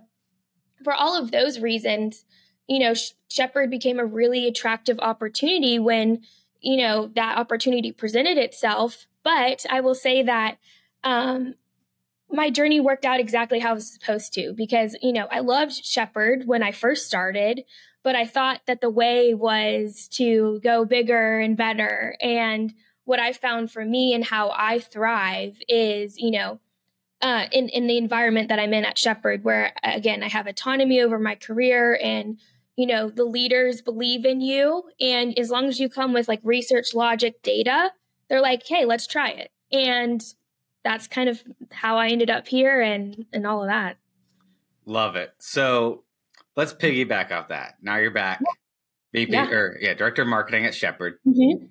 for 0.82 0.94
all 0.94 1.20
of 1.20 1.30
those 1.30 1.60
reasons, 1.60 2.24
you 2.66 2.78
know, 2.78 2.94
Shepard 3.30 3.70
became 3.70 3.98
a 3.98 4.06
really 4.06 4.46
attractive 4.46 4.98
opportunity 5.00 5.78
when 5.78 6.22
you 6.60 6.76
know 6.76 7.10
that 7.14 7.38
opportunity 7.38 7.92
presented 7.92 8.38
itself. 8.38 9.06
But 9.22 9.66
I 9.68 9.80
will 9.80 9.94
say 9.94 10.22
that 10.22 10.58
um, 11.04 11.54
my 12.30 12.50
journey 12.50 12.80
worked 12.80 13.04
out 13.04 13.20
exactly 13.20 13.58
how 13.58 13.72
it 13.72 13.74
was 13.74 13.92
supposed 13.92 14.32
to 14.34 14.52
because 14.52 14.96
you 15.02 15.12
know 15.12 15.26
I 15.30 15.40
loved 15.40 15.84
Shepard 15.84 16.46
when 16.46 16.62
I 16.62 16.72
first 16.72 17.06
started, 17.06 17.64
but 18.02 18.14
I 18.14 18.26
thought 18.26 18.60
that 18.66 18.80
the 18.80 18.90
way 18.90 19.34
was 19.34 20.08
to 20.12 20.60
go 20.62 20.84
bigger 20.84 21.38
and 21.40 21.56
better. 21.56 22.16
And 22.20 22.72
what 23.04 23.20
I 23.20 23.32
found 23.32 23.70
for 23.70 23.84
me 23.84 24.14
and 24.14 24.24
how 24.24 24.52
I 24.54 24.78
thrive 24.78 25.60
is, 25.68 26.16
you 26.16 26.30
know, 26.30 26.60
uh, 27.22 27.46
in 27.52 27.68
in 27.68 27.86
the 27.86 27.98
environment 27.98 28.48
that 28.48 28.58
I'm 28.58 28.72
in 28.72 28.84
at 28.84 28.96
Shepard, 28.96 29.44
where 29.44 29.72
again 29.82 30.22
I 30.22 30.28
have 30.28 30.46
autonomy 30.46 31.00
over 31.00 31.18
my 31.18 31.34
career, 31.34 31.98
and 32.02 32.38
you 32.80 32.86
know 32.86 33.10
the 33.10 33.24
leaders 33.24 33.82
believe 33.82 34.24
in 34.24 34.40
you, 34.40 34.84
and 34.98 35.38
as 35.38 35.50
long 35.50 35.66
as 35.66 35.78
you 35.78 35.90
come 35.90 36.14
with 36.14 36.28
like 36.28 36.40
research, 36.42 36.94
logic, 36.94 37.42
data, 37.42 37.90
they're 38.30 38.40
like, 38.40 38.66
hey, 38.66 38.86
let's 38.86 39.06
try 39.06 39.28
it, 39.28 39.50
and 39.70 40.24
that's 40.82 41.06
kind 41.06 41.28
of 41.28 41.42
how 41.70 41.98
I 41.98 42.08
ended 42.08 42.30
up 42.30 42.48
here, 42.48 42.80
and 42.80 43.26
and 43.34 43.46
all 43.46 43.62
of 43.62 43.68
that. 43.68 43.98
Love 44.86 45.14
it. 45.16 45.34
So 45.40 46.04
let's 46.56 46.72
piggyback 46.72 47.30
off 47.32 47.48
that. 47.48 47.74
Now 47.82 47.96
you're 47.98 48.12
back, 48.12 48.40
yeah. 49.12 49.26
Yeah. 49.28 49.50
or 49.50 49.78
yeah, 49.78 49.92
director 49.92 50.22
of 50.22 50.28
marketing 50.28 50.64
at 50.64 50.74
Shepard, 50.74 51.18
mm-hmm. 51.28 51.66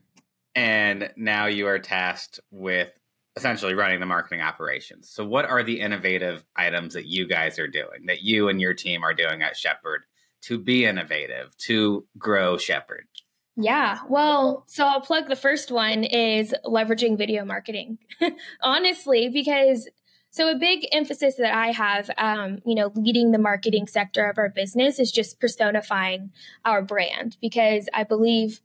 and 0.53 1.11
now 1.17 1.47
you 1.47 1.65
are 1.65 1.79
tasked 1.79 2.39
with 2.51 2.91
essentially 3.35 3.73
running 3.73 3.99
the 3.99 4.05
marketing 4.05 4.41
operations. 4.41 5.09
So, 5.09 5.25
what 5.25 5.45
are 5.45 5.63
the 5.63 5.79
innovative 5.79 6.45
items 6.55 6.93
that 6.93 7.07
you 7.07 7.27
guys 7.27 7.57
are 7.57 7.67
doing, 7.67 8.05
that 8.05 8.21
you 8.21 8.47
and 8.47 8.61
your 8.61 8.75
team 8.75 9.03
are 9.03 9.15
doing 9.15 9.41
at 9.41 9.57
Shepard 9.57 10.03
to 10.43 10.57
be 10.57 10.85
innovative, 10.85 11.55
to 11.57 12.05
grow 12.17 12.57
Shepard? 12.57 13.07
Yeah, 13.55 13.99
well, 14.07 14.63
so 14.67 14.85
I'll 14.85 15.01
plug 15.01 15.27
the 15.27 15.35
first 15.35 15.69
one 15.69 16.05
is 16.05 16.55
leveraging 16.65 17.17
video 17.17 17.43
marketing. 17.43 17.97
Honestly, 18.61 19.27
because 19.27 19.89
so 20.31 20.49
a 20.49 20.55
big 20.55 20.87
emphasis 20.91 21.35
that 21.35 21.53
I 21.53 21.71
have, 21.71 22.09
um, 22.17 22.59
you 22.65 22.75
know, 22.75 22.91
leading 22.95 23.31
the 23.31 23.39
marketing 23.39 23.87
sector 23.87 24.29
of 24.29 24.37
our 24.37 24.49
business 24.49 24.99
is 24.99 25.11
just 25.11 25.39
personifying 25.39 26.31
our 26.63 26.81
brand 26.81 27.35
because 27.41 27.89
I 27.93 28.03
believe 28.03 28.61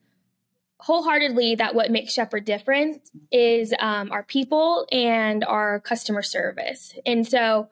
wholeheartedly 0.78 1.54
that 1.56 1.74
what 1.74 1.90
makes 1.90 2.12
Shepard 2.12 2.44
different 2.44 3.08
is 3.32 3.72
um, 3.80 4.12
our 4.12 4.22
people 4.22 4.86
and 4.92 5.42
our 5.42 5.80
customer 5.80 6.20
service. 6.20 6.94
And 7.06 7.26
so 7.26 7.68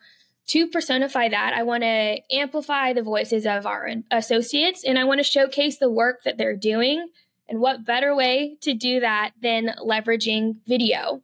to 0.49 0.67
personify 0.67 1.29
that, 1.29 1.53
I 1.55 1.63
want 1.63 1.83
to 1.83 2.21
amplify 2.31 2.93
the 2.93 3.03
voices 3.03 3.47
of 3.47 3.65
our 3.67 3.89
associates 4.11 4.85
and 4.85 4.99
I 4.99 5.05
want 5.05 5.21
to 5.21 5.25
showcase 5.25 5.79
the 5.79 5.91
work 5.91 6.25
that 6.25 6.37
they're 6.37 6.57
doing. 6.57 7.09
And 7.49 7.61
what 7.61 7.85
better 7.85 8.15
way 8.15 8.57
to 8.63 8.75
do 8.75 9.01
that 9.01 9.33
than 9.41 9.75
leveraging 9.85 10.57
video? 10.67 11.23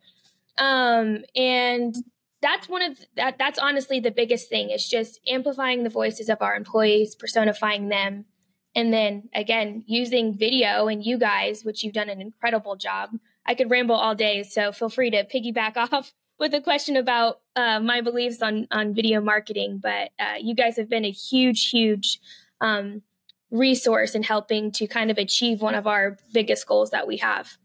Um, 0.58 1.24
and 1.34 1.94
that's 2.40 2.68
one 2.68 2.82
of 2.82 2.98
that 3.16 3.38
that's 3.38 3.58
honestly 3.58 4.00
the 4.00 4.10
biggest 4.10 4.48
thing 4.48 4.70
It's 4.70 4.88
just 4.88 5.20
amplifying 5.28 5.82
the 5.82 5.90
voices 5.90 6.28
of 6.28 6.40
our 6.40 6.54
employees 6.54 7.14
personifying 7.14 7.88
them 7.88 8.26
and 8.74 8.92
then 8.92 9.28
again 9.34 9.84
using 9.86 10.36
video 10.36 10.88
and 10.88 11.04
you 11.04 11.18
guys 11.18 11.64
which 11.64 11.82
you've 11.82 11.94
done 11.94 12.08
an 12.08 12.20
incredible 12.20 12.76
job 12.76 13.10
i 13.44 13.54
could 13.54 13.70
ramble 13.70 13.96
all 13.96 14.14
day 14.14 14.42
so 14.42 14.70
feel 14.72 14.88
free 14.88 15.10
to 15.10 15.24
piggyback 15.24 15.76
off 15.92 16.12
with 16.38 16.54
a 16.54 16.60
question 16.60 16.96
about 16.96 17.40
uh, 17.56 17.80
my 17.80 18.00
beliefs 18.00 18.42
on 18.42 18.66
on 18.70 18.94
video 18.94 19.20
marketing 19.20 19.78
but 19.82 20.10
uh, 20.18 20.34
you 20.40 20.54
guys 20.54 20.76
have 20.76 20.88
been 20.88 21.04
a 21.04 21.10
huge 21.10 21.70
huge 21.70 22.20
um, 22.60 23.02
resource 23.50 24.14
in 24.14 24.22
helping 24.22 24.70
to 24.72 24.86
kind 24.86 25.10
of 25.10 25.18
achieve 25.18 25.60
one 25.60 25.74
of 25.74 25.86
our 25.86 26.16
biggest 26.32 26.66
goals 26.66 26.90
that 26.90 27.06
we 27.06 27.16
have 27.18 27.56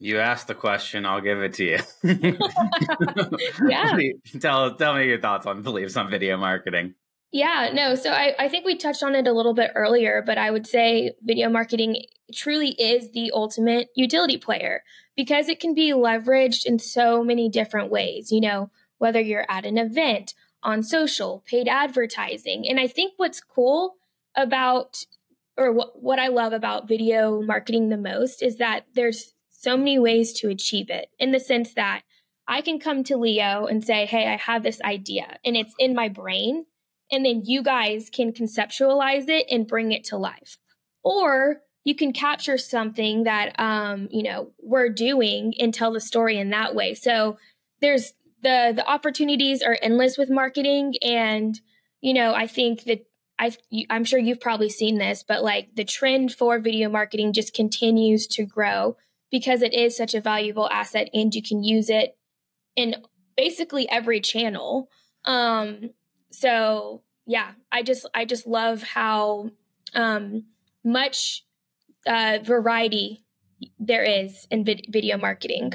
you 0.00 0.18
asked 0.18 0.48
the 0.48 0.54
question, 0.54 1.06
I'll 1.06 1.22
give 1.22 1.40
it 1.40 1.54
to 1.54 1.64
you. 1.64 1.78
yeah. 3.68 3.96
tell 4.40 4.74
tell 4.74 4.94
me 4.94 5.06
your 5.06 5.18
thoughts 5.18 5.46
on 5.46 5.62
beliefs 5.62 5.96
on 5.96 6.10
video 6.10 6.36
marketing. 6.36 6.94
Yeah, 7.34 7.70
no. 7.74 7.96
So 7.96 8.12
I, 8.12 8.32
I 8.38 8.48
think 8.48 8.64
we 8.64 8.76
touched 8.76 9.02
on 9.02 9.16
it 9.16 9.26
a 9.26 9.32
little 9.32 9.54
bit 9.54 9.72
earlier, 9.74 10.22
but 10.24 10.38
I 10.38 10.52
would 10.52 10.68
say 10.68 11.14
video 11.20 11.48
marketing 11.48 12.04
truly 12.32 12.76
is 12.78 13.10
the 13.10 13.32
ultimate 13.34 13.88
utility 13.96 14.38
player 14.38 14.84
because 15.16 15.48
it 15.48 15.58
can 15.58 15.74
be 15.74 15.90
leveraged 15.90 16.64
in 16.64 16.78
so 16.78 17.24
many 17.24 17.48
different 17.48 17.90
ways, 17.90 18.30
you 18.30 18.40
know, 18.40 18.70
whether 18.98 19.20
you're 19.20 19.46
at 19.48 19.66
an 19.66 19.78
event, 19.78 20.32
on 20.62 20.84
social, 20.84 21.42
paid 21.44 21.66
advertising. 21.66 22.68
And 22.68 22.78
I 22.78 22.86
think 22.86 23.14
what's 23.16 23.40
cool 23.40 23.96
about 24.36 25.04
or 25.56 25.72
what, 25.72 26.00
what 26.00 26.20
I 26.20 26.28
love 26.28 26.52
about 26.52 26.86
video 26.86 27.42
marketing 27.42 27.88
the 27.88 27.96
most 27.96 28.44
is 28.44 28.58
that 28.58 28.86
there's 28.94 29.34
so 29.50 29.76
many 29.76 29.98
ways 29.98 30.34
to 30.34 30.50
achieve 30.50 30.88
it 30.88 31.08
in 31.18 31.32
the 31.32 31.40
sense 31.40 31.74
that 31.74 32.02
I 32.46 32.60
can 32.60 32.78
come 32.78 33.02
to 33.04 33.16
Leo 33.16 33.66
and 33.66 33.84
say, 33.84 34.06
Hey, 34.06 34.28
I 34.28 34.36
have 34.36 34.62
this 34.62 34.80
idea 34.82 35.38
and 35.44 35.56
it's 35.56 35.74
in 35.80 35.96
my 35.96 36.08
brain. 36.08 36.66
And 37.10 37.24
then 37.24 37.42
you 37.44 37.62
guys 37.62 38.10
can 38.10 38.32
conceptualize 38.32 39.28
it 39.28 39.46
and 39.50 39.66
bring 39.66 39.92
it 39.92 40.04
to 40.04 40.16
life. 40.16 40.58
Or 41.02 41.60
you 41.84 41.94
can 41.94 42.12
capture 42.12 42.56
something 42.56 43.24
that, 43.24 43.58
um, 43.60 44.08
you 44.10 44.22
know, 44.22 44.52
we're 44.62 44.88
doing 44.88 45.54
and 45.60 45.72
tell 45.72 45.92
the 45.92 46.00
story 46.00 46.38
in 46.38 46.50
that 46.50 46.74
way. 46.74 46.94
So 46.94 47.36
there's 47.80 48.14
the, 48.42 48.72
the 48.74 48.86
opportunities 48.86 49.62
are 49.62 49.78
endless 49.82 50.16
with 50.16 50.30
marketing. 50.30 50.94
And, 51.02 51.60
you 52.00 52.14
know, 52.14 52.34
I 52.34 52.46
think 52.46 52.84
that 52.84 53.06
I, 53.38 53.52
I'm 53.90 54.04
sure 54.04 54.18
you've 54.18 54.40
probably 54.40 54.70
seen 54.70 54.98
this, 54.98 55.24
but 55.26 55.42
like 55.42 55.74
the 55.74 55.84
trend 55.84 56.32
for 56.32 56.58
video 56.58 56.88
marketing 56.88 57.32
just 57.32 57.52
continues 57.52 58.26
to 58.28 58.46
grow 58.46 58.96
because 59.30 59.62
it 59.62 59.74
is 59.74 59.96
such 59.96 60.14
a 60.14 60.20
valuable 60.20 60.70
asset 60.70 61.10
and 61.12 61.34
you 61.34 61.42
can 61.42 61.64
use 61.64 61.90
it 61.90 62.16
in 62.76 62.94
basically 63.36 63.88
every 63.90 64.20
channel. 64.20 64.88
Um, 65.24 65.90
so 66.34 67.02
yeah, 67.26 67.52
I 67.72 67.82
just 67.82 68.06
I 68.14 68.24
just 68.24 68.46
love 68.46 68.82
how 68.82 69.50
um, 69.94 70.44
much 70.84 71.44
uh, 72.06 72.38
variety 72.44 73.24
there 73.78 74.04
is 74.04 74.46
in 74.50 74.64
vid- 74.64 74.86
video 74.88 75.16
marketing. 75.16 75.72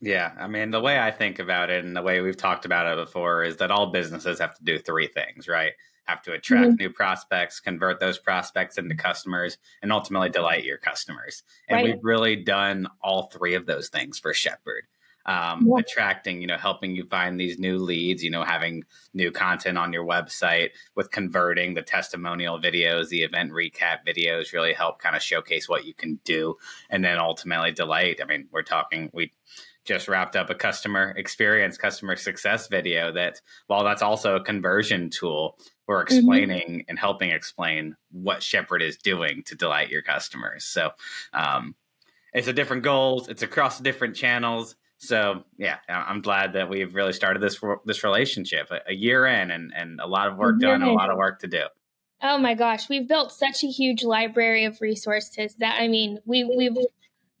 Yeah, 0.00 0.32
I 0.38 0.46
mean 0.46 0.70
the 0.70 0.80
way 0.80 0.98
I 0.98 1.10
think 1.10 1.38
about 1.38 1.70
it 1.70 1.84
and 1.84 1.96
the 1.96 2.02
way 2.02 2.20
we've 2.20 2.36
talked 2.36 2.64
about 2.64 2.86
it 2.86 3.04
before 3.04 3.44
is 3.44 3.56
that 3.58 3.70
all 3.70 3.90
businesses 3.90 4.38
have 4.38 4.56
to 4.56 4.64
do 4.64 4.78
three 4.78 5.06
things, 5.06 5.48
right? 5.48 5.72
have 6.04 6.22
to 6.22 6.32
attract 6.32 6.68
mm-hmm. 6.68 6.76
new 6.76 6.90
prospects, 6.90 7.60
convert 7.60 8.00
those 8.00 8.18
prospects 8.18 8.78
into 8.78 8.94
customers, 8.94 9.58
and 9.82 9.92
ultimately 9.92 10.28
delight 10.28 10.64
your 10.64 10.78
customers. 10.78 11.42
And 11.68 11.76
right. 11.76 11.84
we've 11.84 12.04
really 12.04 12.36
done 12.36 12.88
all 13.02 13.24
three 13.24 13.54
of 13.54 13.66
those 13.66 13.88
things 13.88 14.18
for 14.18 14.34
Shepard. 14.34 14.84
Um, 15.26 15.68
yeah. 15.68 15.80
attracting, 15.80 16.40
you 16.40 16.46
know, 16.46 16.56
helping 16.56 16.96
you 16.96 17.04
find 17.06 17.38
these 17.38 17.58
new 17.58 17.78
leads, 17.78 18.24
you 18.24 18.30
know, 18.30 18.44
having 18.44 18.84
new 19.14 19.30
content 19.30 19.78
on 19.78 19.92
your 19.92 20.04
website 20.04 20.70
with 20.96 21.10
converting 21.10 21.74
the 21.74 21.82
testimonial 21.82 22.60
videos, 22.60 23.08
the 23.08 23.22
event 23.22 23.52
recap 23.52 23.98
videos 24.06 24.52
really 24.52 24.72
help 24.72 24.98
kind 24.98 25.14
of 25.14 25.22
showcase 25.22 25.68
what 25.68 25.84
you 25.84 25.94
can 25.94 26.18
do. 26.24 26.56
And 26.90 27.04
then 27.04 27.18
ultimately 27.18 27.72
delight. 27.72 28.20
I 28.20 28.26
mean, 28.26 28.48
we're 28.50 28.62
talking, 28.62 29.10
we, 29.12 29.32
just 29.84 30.08
wrapped 30.08 30.36
up 30.36 30.50
a 30.50 30.54
customer 30.54 31.12
experience, 31.16 31.76
customer 31.76 32.16
success 32.16 32.68
video 32.68 33.12
that 33.12 33.40
while 33.66 33.84
that's 33.84 34.02
also 34.02 34.36
a 34.36 34.44
conversion 34.44 35.10
tool, 35.10 35.58
we're 35.86 36.04
mm-hmm. 36.04 36.16
explaining 36.16 36.68
mm-hmm. 36.68 36.88
and 36.88 36.98
helping 36.98 37.30
explain 37.30 37.96
what 38.10 38.42
Shepard 38.42 38.82
is 38.82 38.96
doing 38.96 39.42
to 39.46 39.54
delight 39.54 39.90
your 39.90 40.02
customers. 40.02 40.64
So 40.64 40.90
um, 41.32 41.74
it's 42.32 42.48
a 42.48 42.52
different 42.52 42.84
goals, 42.84 43.28
it's 43.28 43.42
across 43.42 43.80
different 43.80 44.14
channels. 44.14 44.76
So 45.02 45.42
yeah, 45.58 45.78
I'm 45.88 46.22
glad 46.22 46.52
that 46.52 46.70
we've 46.70 46.94
really 46.94 47.12
started 47.12 47.42
this 47.42 47.60
this 47.84 48.04
relationship 48.04 48.70
a, 48.70 48.90
a 48.90 48.94
year 48.94 49.26
in, 49.26 49.50
and 49.50 49.72
and 49.74 50.00
a 50.00 50.06
lot 50.06 50.28
of 50.28 50.38
work 50.38 50.60
done, 50.60 50.82
a 50.82 50.92
lot 50.92 51.10
of 51.10 51.16
work 51.16 51.40
to 51.40 51.48
do. 51.48 51.64
Oh 52.22 52.38
my 52.38 52.54
gosh, 52.54 52.88
we've 52.88 53.08
built 53.08 53.32
such 53.32 53.64
a 53.64 53.66
huge 53.66 54.04
library 54.04 54.64
of 54.64 54.80
resources 54.80 55.56
that 55.56 55.80
I 55.80 55.88
mean, 55.88 56.20
we 56.24 56.44
we've 56.44 56.76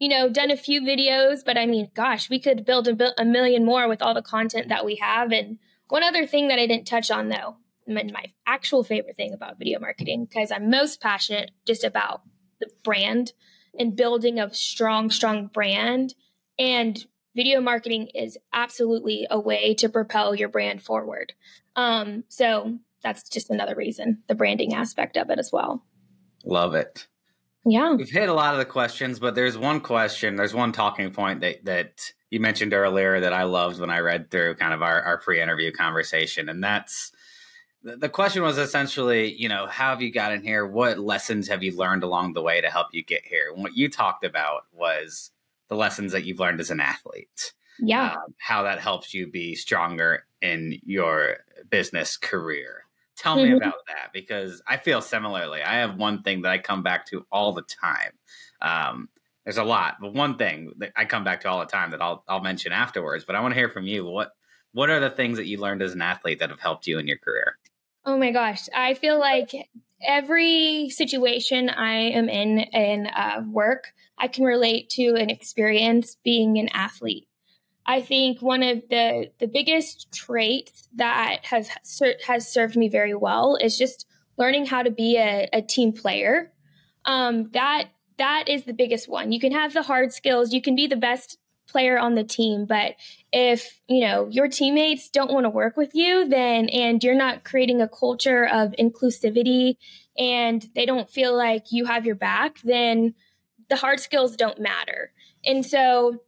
you 0.02 0.08
know, 0.08 0.28
done 0.28 0.50
a 0.50 0.56
few 0.56 0.80
videos, 0.82 1.44
but 1.46 1.56
I 1.56 1.64
mean, 1.64 1.88
gosh, 1.94 2.28
we 2.28 2.40
could 2.40 2.64
build 2.64 2.88
a, 2.88 3.20
a 3.20 3.24
million 3.24 3.64
more 3.64 3.88
with 3.88 4.02
all 4.02 4.14
the 4.14 4.20
content 4.20 4.68
that 4.68 4.84
we 4.84 4.96
have. 4.96 5.30
And 5.30 5.60
one 5.86 6.02
other 6.02 6.26
thing 6.26 6.48
that 6.48 6.58
I 6.58 6.66
didn't 6.66 6.88
touch 6.88 7.08
on 7.12 7.28
though, 7.28 7.58
my, 7.86 8.02
my 8.12 8.24
actual 8.44 8.82
favorite 8.82 9.16
thing 9.16 9.32
about 9.32 9.60
video 9.60 9.78
marketing, 9.78 10.24
because 10.24 10.50
I'm 10.50 10.70
most 10.70 11.00
passionate 11.00 11.52
just 11.68 11.84
about 11.84 12.22
the 12.58 12.68
brand 12.82 13.32
and 13.78 13.94
building 13.94 14.40
a 14.40 14.52
strong, 14.52 15.08
strong 15.08 15.46
brand. 15.46 16.14
And 16.58 17.06
video 17.34 17.60
marketing 17.60 18.08
is 18.14 18.38
absolutely 18.52 19.26
a 19.30 19.38
way 19.38 19.74
to 19.74 19.88
propel 19.88 20.34
your 20.34 20.48
brand 20.48 20.82
forward. 20.82 21.32
Um, 21.76 22.24
so 22.28 22.78
that's 23.02 23.28
just 23.28 23.50
another 23.50 23.74
reason, 23.74 24.22
the 24.28 24.34
branding 24.34 24.74
aspect 24.74 25.16
of 25.16 25.30
it 25.30 25.38
as 25.38 25.50
well. 25.52 25.84
Love 26.44 26.74
it. 26.74 27.06
Yeah. 27.64 27.94
We've 27.94 28.10
hit 28.10 28.28
a 28.28 28.34
lot 28.34 28.54
of 28.54 28.58
the 28.58 28.64
questions, 28.64 29.18
but 29.18 29.34
there's 29.34 29.56
one 29.56 29.80
question, 29.80 30.36
there's 30.36 30.54
one 30.54 30.72
talking 30.72 31.12
point 31.12 31.40
that, 31.40 31.64
that 31.64 32.12
you 32.30 32.40
mentioned 32.40 32.74
earlier 32.74 33.20
that 33.20 33.32
I 33.32 33.44
loved 33.44 33.78
when 33.78 33.90
I 33.90 34.00
read 34.00 34.30
through 34.30 34.56
kind 34.56 34.74
of 34.74 34.82
our, 34.82 35.00
our 35.02 35.18
pre 35.18 35.40
interview 35.40 35.70
conversation. 35.70 36.48
And 36.48 36.62
that's 36.62 37.12
the 37.84 38.08
question 38.08 38.42
was 38.42 38.58
essentially, 38.58 39.32
you 39.32 39.48
know, 39.48 39.66
how 39.66 39.90
have 39.90 40.02
you 40.02 40.12
gotten 40.12 40.42
here? 40.42 40.66
What 40.66 40.98
lessons 40.98 41.48
have 41.48 41.62
you 41.62 41.76
learned 41.76 42.04
along 42.04 42.32
the 42.32 42.42
way 42.42 42.60
to 42.60 42.70
help 42.70 42.88
you 42.92 43.04
get 43.04 43.24
here? 43.24 43.50
And 43.52 43.62
what 43.62 43.76
you 43.76 43.88
talked 43.88 44.24
about 44.24 44.62
was 44.72 45.30
the 45.68 45.76
lessons 45.76 46.12
that 46.12 46.24
you've 46.24 46.40
learned 46.40 46.60
as 46.60 46.70
an 46.70 46.80
athlete. 46.80 47.52
Yeah. 47.78 48.12
Um, 48.12 48.34
how 48.38 48.62
that 48.62 48.80
helps 48.80 49.14
you 49.14 49.30
be 49.30 49.54
stronger 49.54 50.24
in 50.40 50.78
your 50.84 51.38
business 51.70 52.16
career. 52.16 52.84
Tell 53.16 53.36
mm-hmm. 53.36 53.52
me 53.52 53.56
about 53.56 53.74
that 53.88 54.12
because 54.12 54.62
I 54.66 54.76
feel 54.76 55.00
similarly. 55.00 55.62
I 55.62 55.76
have 55.76 55.96
one 55.96 56.22
thing 56.22 56.42
that 56.42 56.52
I 56.52 56.58
come 56.58 56.82
back 56.82 57.06
to 57.06 57.26
all 57.30 57.52
the 57.52 57.62
time. 57.62 58.12
Um, 58.60 59.08
there's 59.44 59.58
a 59.58 59.64
lot, 59.64 59.96
but 60.00 60.14
one 60.14 60.36
thing 60.36 60.72
that 60.78 60.92
I 60.96 61.04
come 61.04 61.24
back 61.24 61.40
to 61.42 61.50
all 61.50 61.60
the 61.60 61.66
time 61.66 61.90
that 61.90 62.00
I'll 62.00 62.24
I'll 62.28 62.40
mention 62.40 62.72
afterwards. 62.72 63.24
But 63.24 63.36
I 63.36 63.40
want 63.40 63.54
to 63.54 63.58
hear 63.58 63.68
from 63.68 63.86
you. 63.86 64.04
What 64.04 64.32
what 64.72 64.88
are 64.88 65.00
the 65.00 65.10
things 65.10 65.36
that 65.36 65.46
you 65.46 65.58
learned 65.58 65.82
as 65.82 65.92
an 65.92 66.02
athlete 66.02 66.38
that 66.38 66.50
have 66.50 66.60
helped 66.60 66.86
you 66.86 66.98
in 66.98 67.06
your 67.06 67.18
career? 67.18 67.58
Oh 68.04 68.18
my 68.18 68.32
gosh, 68.32 68.68
I 68.74 68.94
feel 68.94 69.18
like 69.18 69.52
every 70.04 70.90
situation 70.90 71.68
I 71.68 71.94
am 71.94 72.28
in 72.28 72.58
in 72.58 73.06
uh, 73.06 73.44
work, 73.48 73.92
I 74.18 74.28
can 74.28 74.44
relate 74.44 74.90
to 74.90 75.14
an 75.14 75.30
experience 75.30 76.16
being 76.24 76.58
an 76.58 76.68
athlete. 76.72 77.28
I 77.86 78.00
think 78.00 78.42
one 78.42 78.62
of 78.62 78.82
the 78.90 79.30
the 79.38 79.46
biggest 79.46 80.12
traits 80.12 80.88
that 80.96 81.44
has 81.44 81.70
has 82.26 82.48
served 82.52 82.76
me 82.76 82.88
very 82.88 83.14
well 83.14 83.56
is 83.60 83.78
just 83.78 84.06
learning 84.36 84.66
how 84.66 84.82
to 84.82 84.90
be 84.90 85.16
a, 85.16 85.48
a 85.52 85.62
team 85.62 85.92
player. 85.92 86.52
Um, 87.04 87.50
that 87.52 87.88
that 88.18 88.48
is 88.48 88.64
the 88.64 88.72
biggest 88.72 89.08
one. 89.08 89.30
You 89.30 89.38
can 89.38 89.52
have 89.52 89.74
the 89.74 89.82
hard 89.82 90.12
skills, 90.12 90.52
you 90.52 90.62
can 90.62 90.74
be 90.74 90.88
the 90.88 90.96
best 90.96 91.38
player 91.72 91.98
on 91.98 92.14
the 92.14 92.24
team, 92.24 92.66
but 92.66 92.94
if 93.32 93.80
you 93.88 94.00
know 94.00 94.28
your 94.30 94.48
teammates 94.48 95.08
don't 95.08 95.32
want 95.32 95.44
to 95.44 95.50
work 95.50 95.76
with 95.76 95.94
you, 95.94 96.28
then 96.28 96.68
and 96.68 97.02
you're 97.02 97.14
not 97.14 97.44
creating 97.44 97.80
a 97.80 97.88
culture 97.88 98.46
of 98.46 98.72
inclusivity, 98.78 99.76
and 100.16 100.68
they 100.74 100.86
don't 100.86 101.10
feel 101.10 101.36
like 101.36 101.72
you 101.72 101.86
have 101.86 102.06
your 102.06 102.14
back, 102.14 102.60
then 102.62 103.14
the 103.68 103.76
hard 103.76 103.98
skills 103.98 104.36
don't 104.36 104.60
matter. 104.60 105.12
And 105.44 105.64
so 105.64 106.22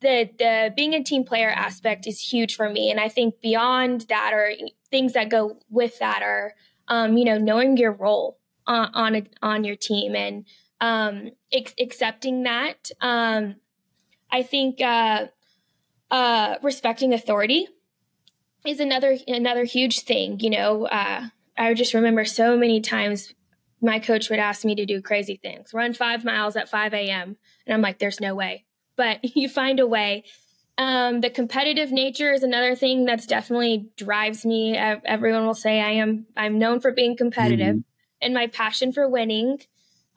the 0.00 0.30
the 0.38 0.72
being 0.74 0.94
a 0.94 1.04
team 1.04 1.24
player 1.24 1.50
aspect 1.50 2.06
is 2.06 2.20
huge 2.20 2.56
for 2.56 2.68
me, 2.68 2.90
and 2.90 2.98
I 2.98 3.08
think 3.08 3.40
beyond 3.40 4.06
that, 4.08 4.32
or 4.32 4.52
things 4.90 5.12
that 5.12 5.28
go 5.28 5.58
with 5.68 5.98
that, 5.98 6.22
are 6.22 6.54
um, 6.88 7.16
you 7.16 7.24
know 7.24 7.38
knowing 7.38 7.76
your 7.76 7.92
role 7.92 8.38
on 8.66 8.90
on, 8.94 9.14
a, 9.16 9.22
on 9.42 9.64
your 9.64 9.76
team 9.76 10.16
and 10.16 10.46
um, 10.80 11.30
ex- 11.52 11.74
accepting 11.78 12.44
that. 12.44 12.90
Um, 13.00 13.56
I 14.32 14.42
think 14.42 14.80
uh, 14.80 15.26
uh, 16.10 16.56
respecting 16.62 17.12
authority 17.12 17.68
is 18.66 18.80
another 18.80 19.16
another 19.26 19.64
huge 19.64 20.00
thing. 20.00 20.40
You 20.40 20.50
know, 20.50 20.86
uh, 20.86 21.28
I 21.56 21.74
just 21.74 21.94
remember 21.94 22.24
so 22.24 22.56
many 22.56 22.80
times 22.80 23.34
my 23.82 23.98
coach 23.98 24.28
would 24.30 24.38
ask 24.38 24.64
me 24.64 24.74
to 24.74 24.86
do 24.86 25.00
crazy 25.00 25.40
things, 25.42 25.72
run 25.72 25.94
five 25.94 26.24
miles 26.24 26.54
at 26.54 26.68
5 26.68 26.92
a.m. 26.92 27.36
And 27.66 27.74
I'm 27.74 27.80
like, 27.80 27.98
there's 27.98 28.20
no 28.20 28.34
way 28.34 28.66
but 29.00 29.18
you 29.36 29.48
find 29.48 29.80
a 29.80 29.86
way. 29.86 30.24
Um, 30.76 31.20
the 31.22 31.30
competitive 31.30 31.90
nature 31.90 32.32
is 32.32 32.42
another 32.42 32.74
thing 32.74 33.04
that's 33.04 33.26
definitely 33.26 33.90
drives 33.96 34.44
me. 34.44 34.76
Everyone 34.76 35.46
will 35.46 35.54
say 35.54 35.80
I 35.80 35.92
am. 35.92 36.26
I'm 36.36 36.58
known 36.58 36.80
for 36.80 36.92
being 36.92 37.16
competitive, 37.16 37.76
mm-hmm. 37.76 38.22
and 38.22 38.34
my 38.34 38.46
passion 38.46 38.92
for 38.92 39.08
winning. 39.08 39.58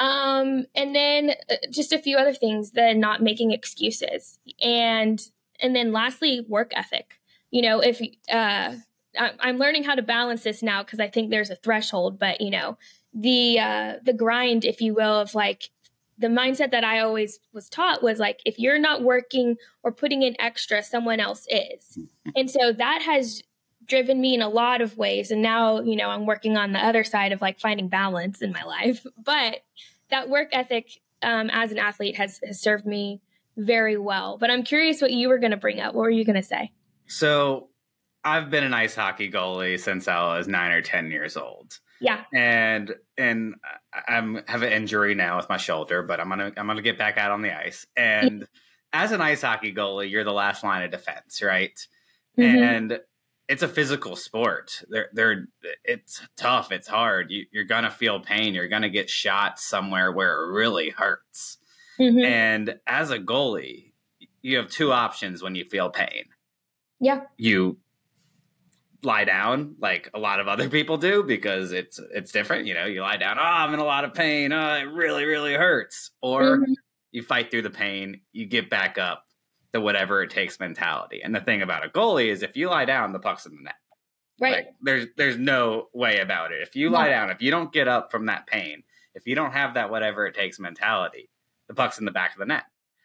Um, 0.04 0.66
and 0.76 0.94
then 0.94 1.32
uh, 1.50 1.56
just 1.72 1.94
a 1.94 2.00
few 2.00 2.18
other 2.18 2.34
things: 2.34 2.72
the 2.72 2.94
not 2.94 3.22
making 3.22 3.52
excuses, 3.52 4.38
and 4.62 5.22
and 5.62 5.76
then 5.76 5.94
lastly, 5.94 6.46
work 6.48 6.72
ethic. 6.76 7.22
You 7.52 7.62
know, 7.62 7.80
if 7.80 8.02
uh, 8.30 8.76
I'm 9.18 9.58
learning 9.58 9.84
how 9.84 9.96
to 9.96 10.02
balance 10.02 10.44
this 10.44 10.62
now 10.62 10.84
because 10.84 11.00
I 11.00 11.08
think 11.08 11.30
there's 11.30 11.50
a 11.50 11.56
threshold, 11.56 12.20
but 12.20 12.42
you 12.42 12.50
know, 12.50 12.78
the 13.14 13.60
uh, 13.60 13.94
the 14.04 14.14
grind, 14.14 14.66
if 14.66 14.82
you 14.82 14.94
will, 14.94 15.22
of 15.22 15.36
like 15.36 15.70
the 16.18 16.28
mindset 16.28 16.72
that 16.72 16.84
I 16.84 17.00
always 17.00 17.40
was 17.54 17.70
taught 17.70 18.04
was 18.04 18.20
like, 18.20 18.42
if 18.46 18.60
you're 18.60 18.80
not 18.80 19.04
working 19.04 19.56
or 19.84 19.92
putting 19.92 20.22
in 20.22 20.36
extra, 20.40 20.84
someone 20.84 21.20
else 21.20 21.48
is. 21.50 21.98
And 22.36 22.52
so 22.52 22.72
that 22.74 23.02
has 23.02 23.42
driven 23.86 24.22
me 24.22 24.34
in 24.34 24.42
a 24.42 24.50
lot 24.50 24.82
of 24.82 24.98
ways. 24.98 25.32
And 25.32 25.42
now, 25.42 25.82
you 25.82 25.96
know, 25.96 26.10
I'm 26.10 26.26
working 26.26 26.56
on 26.56 26.72
the 26.72 26.80
other 26.80 27.04
side 27.04 27.32
of 27.32 27.42
like 27.42 27.60
finding 27.60 27.88
balance 27.88 28.42
in 28.42 28.52
my 28.52 28.64
life. 28.64 29.06
But 29.24 29.64
that 30.14 30.30
work 30.30 30.50
ethic 30.52 31.02
um, 31.22 31.50
as 31.52 31.72
an 31.72 31.80
athlete 31.80 32.16
has, 32.18 32.40
has 32.46 32.62
served 32.62 32.86
me 32.86 33.22
very 33.58 33.98
well. 33.98 34.38
But 34.38 34.52
I'm 34.52 34.64
curious 34.64 35.02
what 35.02 35.12
you 35.12 35.28
were 35.28 35.40
going 35.40 35.52
to 35.52 35.58
bring 35.58 35.80
up. 35.80 35.96
What 35.96 36.04
were 36.04 36.10
you 36.10 36.24
going 36.24 36.36
to 36.36 36.44
say? 36.44 36.72
So 37.08 37.70
I've 38.24 38.50
been 38.50 38.64
an 38.64 38.74
ice 38.74 38.96
hockey 38.96 39.32
goalie 39.32 39.80
since 39.80 40.08
I 40.08 40.38
was 40.38 40.48
nine 40.48 40.72
or 40.72 40.82
10 40.82 41.12
years 41.12 41.36
old. 41.36 41.80
Yeah. 42.00 42.24
And 42.34 42.94
and 43.18 43.56
I'm 44.08 44.44
have 44.48 44.62
an 44.62 44.74
injury 44.74 45.16
now 45.16 45.38
with 45.38 45.48
my 45.48 45.56
shoulder, 45.56 46.04
but 46.04 46.20
I'm 46.20 46.28
gonna 46.28 46.52
I'm 46.58 46.68
gonna 46.68 46.82
get 46.82 46.98
back 46.98 47.18
out 47.18 47.32
on 47.32 47.42
the 47.42 47.58
ice. 47.58 47.86
And 47.96 48.42
yeah. 48.42 48.46
as 48.92 49.14
an 49.14 49.22
ice 49.22 49.42
hockey 49.42 49.74
goalie, 49.74 50.12
you're 50.12 50.26
the 50.26 50.34
last 50.34 50.66
line 50.66 50.84
of 50.84 50.92
defense, 50.92 51.42
right? 51.42 51.80
Mm-hmm. 52.38 52.64
And 52.64 53.00
it's 53.48 53.64
a 53.64 53.68
physical 53.68 54.16
sport. 54.16 54.84
They're, 54.90 55.10
they're, 55.14 55.48
it's 55.84 56.22
tough. 56.38 56.72
It's 56.72 56.88
hard. 56.88 57.30
You, 57.30 57.46
are 57.60 57.66
gonna 57.66 57.92
feel 57.92 58.20
pain. 58.20 58.54
You're 58.54 58.68
gonna 58.68 58.90
get 58.90 59.10
shot 59.10 59.60
somewhere 59.60 60.12
where 60.12 60.42
it 60.42 60.52
really 60.52 60.90
hurts. 60.90 61.58
Mm-hmm. 62.00 62.20
And 62.20 62.76
as 62.88 63.12
a 63.12 63.20
goalie, 63.20 63.92
you 64.42 64.58
have 64.58 64.70
two 64.70 64.92
options 64.92 65.44
when 65.44 65.56
you 65.56 65.66
feel 65.66 65.90
pain. 65.90 66.26
Yeah. 67.00 67.22
You 67.38 67.78
lie 69.04 69.26
down 69.26 69.76
like 69.80 70.10
a 70.14 70.20
lot 70.20 70.40
of 70.40 70.48
other 70.48 70.70
people 70.70 70.98
do 70.98 71.24
because 71.24 71.72
it's 71.72 72.00
it's 72.14 72.32
different. 72.32 72.66
You 72.66 72.74
know, 72.74 72.86
you 72.86 73.02
lie 73.02 73.18
down, 73.18 73.38
oh, 73.38 73.42
I'm 73.42 73.74
in 73.74 73.80
a 73.80 73.86
lot 73.86 74.06
of 74.06 74.14
pain, 74.14 74.52
oh, 74.54 74.76
it 74.76 74.84
really, 74.84 75.26
really 75.26 75.54
hurts. 75.54 76.12
Or 76.22 76.58
mm-hmm. 76.58 76.74
you 77.12 77.24
fight 77.24 77.52
through 77.52 77.64
the 77.64 77.70
pain, 77.70 78.22
you 78.32 78.46
get 78.46 78.70
back 78.70 78.98
up, 78.98 79.26
the 79.74 79.82
whatever 79.82 80.22
it 80.22 80.30
takes 80.30 80.60
mentality. 80.60 81.22
And 81.24 81.36
the 81.36 81.42
thing 81.42 81.62
about 81.62 81.86
a 81.86 81.90
goalie 81.90 82.28
is 82.28 82.44
if 82.44 82.56
you 82.56 82.70
lie 82.70 82.86
down, 82.86 83.12
the 83.12 83.20
puck's 83.20 83.46
in 83.46 83.56
the 83.56 83.64
net. 83.64 83.76
Right. 84.40 84.54
Like, 84.54 84.68
there's 84.82 85.08
there's 85.18 85.38
no 85.38 85.90
way 85.94 86.20
about 86.20 86.52
it. 86.52 86.62
If 86.62 86.76
you 86.76 86.90
lie 86.90 87.10
down, 87.10 87.30
if 87.30 87.42
you 87.42 87.52
don't 87.52 87.72
get 87.72 87.88
up 87.88 88.12
from 88.12 88.28
that 88.28 88.48
pain, 88.48 88.84
if 89.16 89.28
you 89.28 89.36
don't 89.36 89.52
have 89.52 89.74
that 89.76 89.90
whatever 89.92 90.26
it 90.26 90.36
takes 90.36 90.60
mentality, 90.60 91.30
the 91.68 91.74
puck's 91.74 92.00
in 92.00 92.06
the 92.06 92.12
back 92.12 92.34
of 92.34 92.40
the 92.40 92.46
net. 92.46 92.64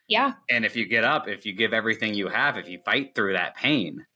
Yeah. 0.09 0.35
And 0.49 0.65
if 0.65 0.75
you 0.75 0.87
get 0.87 1.05
up, 1.05 1.29
if 1.29 1.45
you 1.45 1.53
give 1.53 1.75
everything 1.75 2.15
you 2.15 2.29
have, 2.29 2.57
if 2.57 2.69
you 2.69 2.79
fight 2.85 3.15
through 3.15 3.35
that 3.35 3.57
pain, 3.57 4.07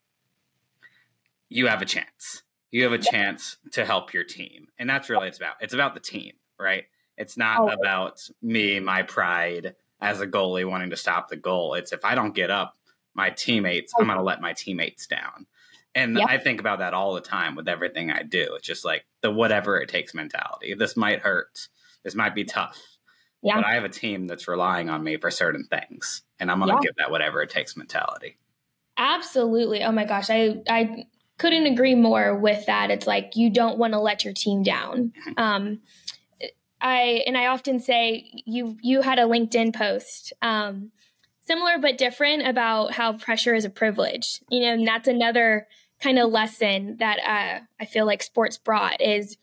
you 1.49 1.67
have 1.67 1.83
a 1.83 1.87
chance. 1.87 2.43
You 2.71 2.85
have 2.85 2.93
a 2.93 2.99
chance 2.99 3.59
to 3.73 3.85
help 3.85 4.15
your 4.15 4.25
team. 4.25 4.69
And 4.79 4.89
that's 4.89 5.11
really 5.11 5.29
it's 5.29 5.37
about. 5.37 5.57
It's 5.61 5.75
about 5.75 5.93
the 5.93 6.01
team, 6.01 6.33
right? 6.59 6.85
It's 7.19 7.37
not 7.37 7.61
oh. 7.61 7.69
about 7.69 8.27
me, 8.41 8.81
my 8.81 9.03
pride 9.03 9.75
as 10.03 10.21
a 10.21 10.27
goalie 10.27 10.69
wanting 10.69 10.91
to 10.91 10.97
stop 10.97 11.29
the 11.29 11.37
goal. 11.37 11.75
It's 11.75 11.93
if 11.93 12.05
I 12.05 12.15
don't 12.15 12.35
get 12.35 12.51
up, 12.51 12.77
my 13.15 13.31
teammates, 13.31 13.93
I'm 13.99 14.07
going 14.07 14.19
to 14.19 14.25
let 14.25 14.41
my 14.41 14.53
teammates 14.53 15.07
down. 15.07 15.47
And 15.95 16.17
yep. 16.17 16.29
I 16.29 16.39
think 16.39 16.61
about 16.61 16.79
that 16.79 16.95
all 16.95 17.15
the 17.15 17.21
time 17.21 17.55
with 17.55 17.69
everything 17.69 18.11
I 18.11 18.23
do. 18.23 18.55
It's 18.55 18.67
just 18.67 18.85
like 18.85 19.05
the 19.21 19.31
whatever 19.31 19.79
it 19.79 19.89
takes 19.89 20.15
mentality. 20.15 20.75
This 20.75 20.97
might 20.97 21.21
hurt. 21.21 21.69
This 22.03 22.15
might 22.15 22.35
be 22.35 22.45
tough. 22.45 22.81
Yeah. 23.43 23.57
But 23.57 23.67
I 23.67 23.75
have 23.75 23.85
a 23.85 23.91
team 23.91 24.27
that's 24.27 24.49
relying 24.49 24.89
on 24.89 25.05
me 25.05 25.19
for 25.19 25.31
certain 25.31 25.65
things. 25.65 26.23
And 26.41 26.51
I'm 26.51 26.59
going 26.59 26.71
to 26.71 26.77
yeah. 26.77 26.89
give 26.89 26.97
that 26.97 27.11
whatever 27.11 27.43
it 27.43 27.51
takes 27.51 27.77
mentality. 27.77 28.39
Absolutely. 28.97 29.83
Oh 29.83 29.93
my 29.93 30.05
gosh. 30.05 30.31
I, 30.31 30.63
I 30.69 31.07
couldn't 31.39 31.67
agree 31.67 31.95
more 31.95 32.37
with 32.37 32.67
that. 32.67 32.91
It's 32.91 33.07
like 33.07 33.33
you 33.37 33.51
don't 33.51 33.79
want 33.79 33.93
to 33.93 34.01
let 34.01 34.25
your 34.25 34.33
team 34.33 34.63
down. 34.63 35.13
Um, 35.37 35.81
I 36.83 37.23
and 37.27 37.37
I 37.37 37.47
often 37.47 37.81
say 37.81 38.31
you 38.45 38.77
you 38.83 39.03
had 39.03 39.19
a 39.19 39.23
LinkedIn 39.23 39.75
post 39.75 40.33
um, 40.43 40.91
similar 41.47 41.79
but 41.79 41.99
different 41.99 42.47
about 42.47 42.93
how 42.93 43.15
pressure 43.15 43.55
is 43.55 43.65
a 43.65 43.71
privilege. 43.71 44.41
You 44.51 44.61
know, 44.61 44.73
and 44.75 44.87
that's 44.87 45.09
another 45.09 45.67
kind 46.01 46.19
of 46.19 46.31
lesson 46.31 46.97
that 46.99 47.19
uh, 47.21 47.65
I 47.81 47.85
feel 47.87 48.05
like 48.05 48.23
sports 48.23 48.59
brought 48.59 49.01
is 49.01 49.37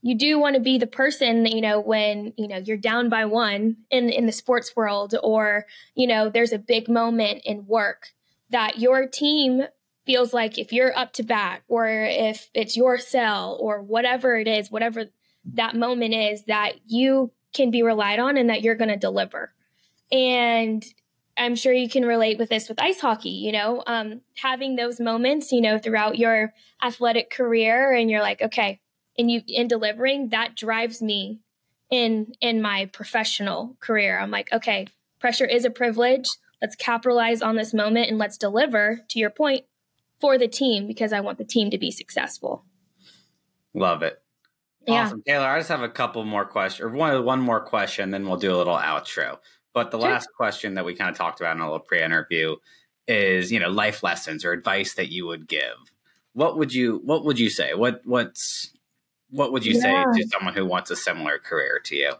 you 0.00 0.16
do 0.16 0.38
want 0.38 0.54
to 0.54 0.60
be 0.60 0.78
the 0.78 0.86
person 0.86 1.44
you 1.46 1.60
know 1.60 1.80
when 1.80 2.32
you 2.36 2.48
know 2.48 2.56
you're 2.56 2.76
down 2.76 3.08
by 3.08 3.24
one 3.26 3.76
in 3.90 4.08
in 4.08 4.26
the 4.26 4.32
sports 4.32 4.74
world 4.74 5.14
or 5.22 5.66
you 5.94 6.06
know 6.06 6.30
there's 6.30 6.52
a 6.52 6.58
big 6.58 6.88
moment 6.88 7.42
in 7.44 7.66
work 7.66 8.08
that 8.50 8.78
your 8.78 9.06
team 9.06 9.66
feels 10.06 10.32
like 10.32 10.56
if 10.56 10.72
you're 10.72 10.96
up 10.96 11.12
to 11.14 11.22
bat 11.22 11.62
or 11.68 11.88
if 11.88 12.48
it's 12.54 12.76
your 12.76 12.96
cell 12.96 13.58
or 13.60 13.82
whatever 13.82 14.38
it 14.38 14.46
is, 14.46 14.70
whatever 14.70 15.06
that 15.54 15.76
moment 15.76 16.14
is, 16.14 16.44
that 16.44 16.74
you 16.86 17.32
can 17.54 17.70
be 17.70 17.82
relied 17.82 18.18
on 18.18 18.36
and 18.36 18.50
that 18.50 18.62
you're 18.62 18.74
going 18.74 18.90
to 18.90 18.96
deliver. 18.96 19.52
And 20.12 20.84
I'm 21.36 21.54
sure 21.54 21.72
you 21.72 21.88
can 21.88 22.04
relate 22.04 22.38
with 22.38 22.48
this 22.48 22.68
with 22.68 22.80
ice 22.80 23.00
hockey, 23.00 23.30
you 23.30 23.52
know, 23.52 23.82
um, 23.86 24.20
having 24.36 24.76
those 24.76 25.00
moments, 25.00 25.52
you 25.52 25.60
know, 25.60 25.78
throughout 25.78 26.18
your 26.18 26.52
athletic 26.82 27.30
career 27.30 27.92
and 27.92 28.10
you're 28.10 28.22
like, 28.22 28.40
okay, 28.42 28.80
and 29.18 29.30
you 29.30 29.42
in 29.46 29.68
delivering, 29.68 30.30
that 30.30 30.56
drives 30.56 31.02
me 31.02 31.40
in 31.90 32.32
in 32.40 32.62
my 32.62 32.86
professional 32.86 33.76
career. 33.80 34.18
I'm 34.18 34.30
like, 34.30 34.52
okay, 34.52 34.88
pressure 35.20 35.44
is 35.44 35.64
a 35.64 35.70
privilege. 35.70 36.28
Let's 36.60 36.76
capitalize 36.76 37.42
on 37.42 37.56
this 37.56 37.74
moment 37.74 38.08
and 38.08 38.18
let's 38.18 38.38
deliver 38.38 39.00
to 39.10 39.18
your 39.18 39.30
point 39.30 39.64
for 40.20 40.38
the 40.38 40.48
team 40.48 40.86
because 40.86 41.12
I 41.12 41.20
want 41.20 41.38
the 41.38 41.44
team 41.44 41.70
to 41.70 41.78
be 41.78 41.90
successful. 41.90 42.64
Love 43.74 44.02
it. 44.02 44.22
Yeah. 44.86 45.06
Awesome. 45.06 45.22
Taylor, 45.26 45.46
I 45.46 45.58
just 45.58 45.68
have 45.68 45.82
a 45.82 45.88
couple 45.88 46.24
more 46.24 46.44
questions 46.44 46.84
or 46.84 46.90
one 46.90 47.24
one 47.24 47.40
more 47.40 47.60
question, 47.60 48.10
then 48.10 48.26
we'll 48.26 48.36
do 48.36 48.54
a 48.54 48.56
little 48.56 48.76
outro. 48.76 49.38
But 49.74 49.90
the 49.90 49.98
sure. 49.98 50.08
last 50.08 50.28
question 50.36 50.74
that 50.74 50.84
we 50.84 50.94
kind 50.94 51.10
of 51.10 51.16
talked 51.16 51.40
about 51.40 51.56
in 51.56 51.60
a 51.60 51.64
little 51.64 51.80
pre-interview 51.80 52.56
is, 53.06 53.52
you 53.52 53.60
know, 53.60 53.68
life 53.68 54.02
lessons 54.02 54.44
or 54.44 54.52
advice 54.52 54.94
that 54.94 55.10
you 55.10 55.26
would 55.26 55.46
give. 55.48 55.76
What 56.32 56.56
would 56.58 56.72
you 56.72 57.00
what 57.04 57.24
would 57.24 57.38
you 57.38 57.50
say? 57.50 57.74
What 57.74 58.00
what's 58.04 58.72
what 59.30 59.52
would 59.52 59.66
you 59.66 59.74
yeah. 59.74 60.04
say 60.12 60.22
to 60.22 60.28
someone 60.28 60.54
who 60.54 60.64
wants 60.64 60.90
a 60.90 60.96
similar 60.96 61.38
career 61.38 61.80
to 61.84 61.96
you? 61.96 62.12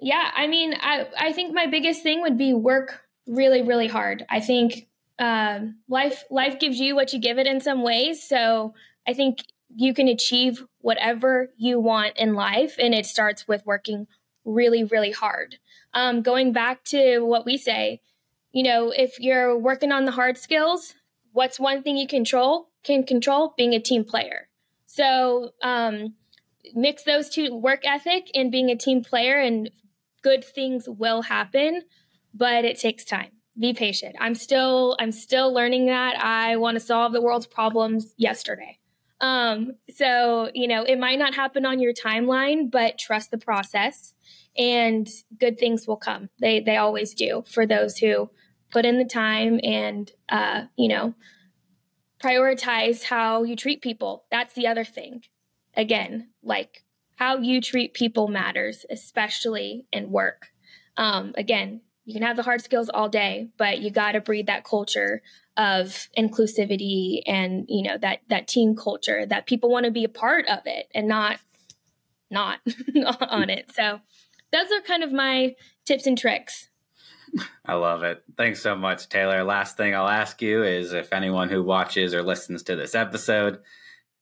Yeah, 0.00 0.30
I 0.34 0.46
mean, 0.46 0.74
I 0.80 1.06
I 1.18 1.32
think 1.32 1.52
my 1.54 1.66
biggest 1.66 2.02
thing 2.02 2.22
would 2.22 2.38
be 2.38 2.54
work 2.54 3.02
really 3.26 3.62
really 3.62 3.88
hard. 3.88 4.24
I 4.30 4.40
think 4.40 4.88
um, 5.18 5.76
life 5.88 6.24
life 6.30 6.58
gives 6.58 6.80
you 6.80 6.94
what 6.94 7.12
you 7.12 7.20
give 7.20 7.38
it 7.38 7.46
in 7.46 7.60
some 7.60 7.82
ways. 7.82 8.22
So 8.22 8.74
I 9.06 9.12
think 9.12 9.40
you 9.74 9.94
can 9.94 10.08
achieve 10.08 10.64
whatever 10.80 11.50
you 11.56 11.80
want 11.80 12.16
in 12.16 12.34
life, 12.34 12.76
and 12.78 12.94
it 12.94 13.06
starts 13.06 13.46
with 13.46 13.64
working 13.66 14.06
really 14.44 14.84
really 14.84 15.12
hard. 15.12 15.56
Um, 15.94 16.22
going 16.22 16.52
back 16.52 16.84
to 16.84 17.20
what 17.20 17.44
we 17.44 17.56
say, 17.56 18.00
you 18.52 18.62
know, 18.62 18.90
if 18.90 19.18
you're 19.18 19.56
working 19.56 19.92
on 19.92 20.04
the 20.04 20.12
hard 20.12 20.38
skills, 20.38 20.94
what's 21.32 21.60
one 21.60 21.82
thing 21.82 21.96
you 21.96 22.06
control? 22.06 22.68
Can 22.82 23.04
control 23.04 23.54
being 23.56 23.74
a 23.74 23.80
team 23.80 24.04
player. 24.04 24.48
So 24.86 25.50
um, 25.62 26.14
mix 26.74 27.02
those 27.04 27.28
two 27.28 27.54
work 27.54 27.80
ethic 27.84 28.30
and 28.34 28.50
being 28.50 28.70
a 28.70 28.76
team 28.76 29.02
player 29.02 29.38
and 29.40 29.70
good 30.22 30.44
things 30.44 30.88
will 30.88 31.22
happen 31.22 31.82
but 32.34 32.64
it 32.64 32.78
takes 32.78 33.04
time 33.04 33.30
be 33.58 33.72
patient 33.72 34.14
i'm 34.20 34.34
still 34.34 34.96
i'm 35.00 35.12
still 35.12 35.52
learning 35.52 35.86
that 35.86 36.16
i 36.22 36.56
want 36.56 36.76
to 36.76 36.80
solve 36.80 37.12
the 37.12 37.20
world's 37.20 37.46
problems 37.46 38.14
yesterday 38.16 38.78
um, 39.20 39.72
so 39.94 40.50
you 40.54 40.68
know 40.68 40.82
it 40.82 40.98
might 40.98 41.18
not 41.18 41.34
happen 41.34 41.66
on 41.66 41.80
your 41.80 41.92
timeline 41.92 42.70
but 42.70 42.98
trust 42.98 43.30
the 43.30 43.38
process 43.38 44.14
and 44.56 45.08
good 45.38 45.58
things 45.58 45.86
will 45.86 45.96
come. 45.96 46.28
They 46.40 46.60
they 46.60 46.76
always 46.76 47.14
do 47.14 47.44
for 47.50 47.66
those 47.66 47.98
who 47.98 48.30
put 48.70 48.84
in 48.84 48.98
the 48.98 49.04
time 49.04 49.60
and 49.62 50.10
uh, 50.28 50.64
you 50.76 50.88
know 50.88 51.14
prioritize 52.22 53.04
how 53.04 53.44
you 53.44 53.56
treat 53.56 53.80
people. 53.80 54.24
That's 54.30 54.54
the 54.54 54.66
other 54.66 54.84
thing. 54.84 55.22
Again, 55.74 56.30
like 56.42 56.84
how 57.16 57.38
you 57.38 57.60
treat 57.60 57.94
people 57.94 58.28
matters, 58.28 58.84
especially 58.90 59.86
in 59.92 60.10
work. 60.10 60.48
Um, 60.96 61.32
again, 61.36 61.80
you 62.10 62.14
can 62.14 62.26
have 62.26 62.36
the 62.36 62.42
hard 62.42 62.60
skills 62.60 62.88
all 62.88 63.08
day, 63.08 63.50
but 63.56 63.78
you 63.78 63.90
got 63.92 64.12
to 64.12 64.20
breed 64.20 64.48
that 64.48 64.64
culture 64.64 65.22
of 65.56 66.08
inclusivity 66.18 67.20
and 67.24 67.66
you 67.68 67.84
know 67.84 67.96
that 67.98 68.18
that 68.28 68.48
team 68.48 68.74
culture 68.74 69.26
that 69.26 69.46
people 69.46 69.70
want 69.70 69.84
to 69.84 69.92
be 69.92 70.02
a 70.02 70.08
part 70.08 70.46
of 70.48 70.58
it 70.64 70.88
and 70.92 71.06
not 71.06 71.38
not 72.30 72.58
on 73.20 73.48
it. 73.48 73.70
So 73.72 74.00
those 74.52 74.72
are 74.72 74.80
kind 74.80 75.04
of 75.04 75.12
my 75.12 75.54
tips 75.84 76.06
and 76.06 76.18
tricks. 76.18 76.68
I 77.64 77.74
love 77.74 78.02
it. 78.02 78.24
Thanks 78.36 78.60
so 78.60 78.74
much, 78.74 79.08
Taylor. 79.08 79.44
Last 79.44 79.76
thing 79.76 79.94
I'll 79.94 80.08
ask 80.08 80.42
you 80.42 80.64
is 80.64 80.92
if 80.92 81.12
anyone 81.12 81.48
who 81.48 81.62
watches 81.62 82.12
or 82.12 82.24
listens 82.24 82.64
to 82.64 82.74
this 82.74 82.96
episode 82.96 83.60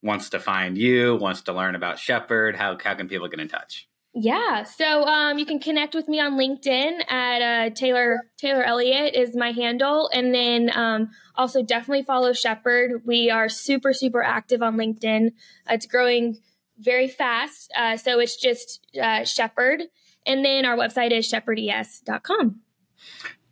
wants 0.03 0.29
to 0.31 0.39
find 0.39 0.77
you, 0.77 1.17
wants 1.17 1.41
to 1.43 1.55
learn 1.55 1.75
about 1.75 1.99
Shepard, 1.99 2.55
how, 2.55 2.77
how 2.85 2.95
can 2.95 3.09
people 3.09 3.29
get 3.29 3.41
in 3.41 3.49
touch? 3.49 3.89
Yeah, 4.21 4.65
so 4.65 5.05
um, 5.05 5.39
you 5.39 5.47
can 5.47 5.61
connect 5.61 5.95
with 5.95 6.09
me 6.09 6.19
on 6.19 6.33
LinkedIn 6.33 7.09
at 7.09 7.41
uh, 7.41 7.71
Taylor 7.71 8.29
Taylor 8.37 8.65
Elliot 8.65 9.15
is 9.15 9.37
my 9.37 9.53
handle, 9.53 10.11
and 10.13 10.35
then 10.35 10.77
um, 10.77 11.11
also 11.37 11.63
definitely 11.63 12.03
follow 12.03 12.33
Shepard. 12.33 13.03
We 13.05 13.31
are 13.31 13.49
super 13.49 13.93
super 13.93 14.21
active 14.21 14.61
on 14.61 14.77
LinkedIn. 14.77 15.31
It's 15.71 15.87
growing 15.87 16.39
very 16.81 17.07
fast, 17.07 17.73
uh, 17.77 17.97
so 17.97 18.19
it's 18.19 18.37
just 18.37 18.85
uh, 19.01 19.23
Shepard, 19.23 19.83
and 20.27 20.45
then 20.45 20.65
our 20.65 20.77
website 20.77 21.13
is 21.13 21.31
shepardes.com. 21.31 22.61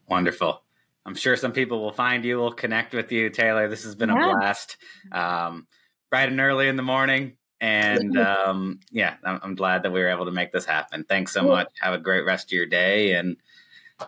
Wonderful. 0.08 0.64
I'm 1.04 1.14
sure 1.14 1.36
some 1.36 1.52
people 1.52 1.80
will 1.80 1.92
find 1.92 2.24
you, 2.24 2.38
will 2.38 2.52
connect 2.52 2.92
with 2.92 3.12
you, 3.12 3.30
Taylor. 3.30 3.68
This 3.68 3.84
has 3.84 3.94
been 3.94 4.08
yeah. 4.08 4.32
a 4.32 4.34
blast. 4.34 4.78
Um, 5.12 5.68
bright 6.10 6.28
and 6.28 6.40
early 6.40 6.66
in 6.66 6.74
the 6.74 6.82
morning. 6.82 7.36
And 7.60 8.18
um, 8.18 8.80
yeah, 8.90 9.14
I'm, 9.24 9.40
I'm, 9.42 9.54
glad 9.54 9.82
that 9.82 9.92
we 9.92 10.00
were 10.00 10.10
able 10.10 10.26
to 10.26 10.30
make 10.30 10.52
this 10.52 10.66
happen. 10.66 11.04
Thanks 11.04 11.32
so 11.32 11.42
much. 11.42 11.68
Have 11.80 11.94
a 11.94 11.98
great 11.98 12.26
rest 12.26 12.48
of 12.48 12.52
your 12.52 12.66
day. 12.66 13.14
And 13.14 13.36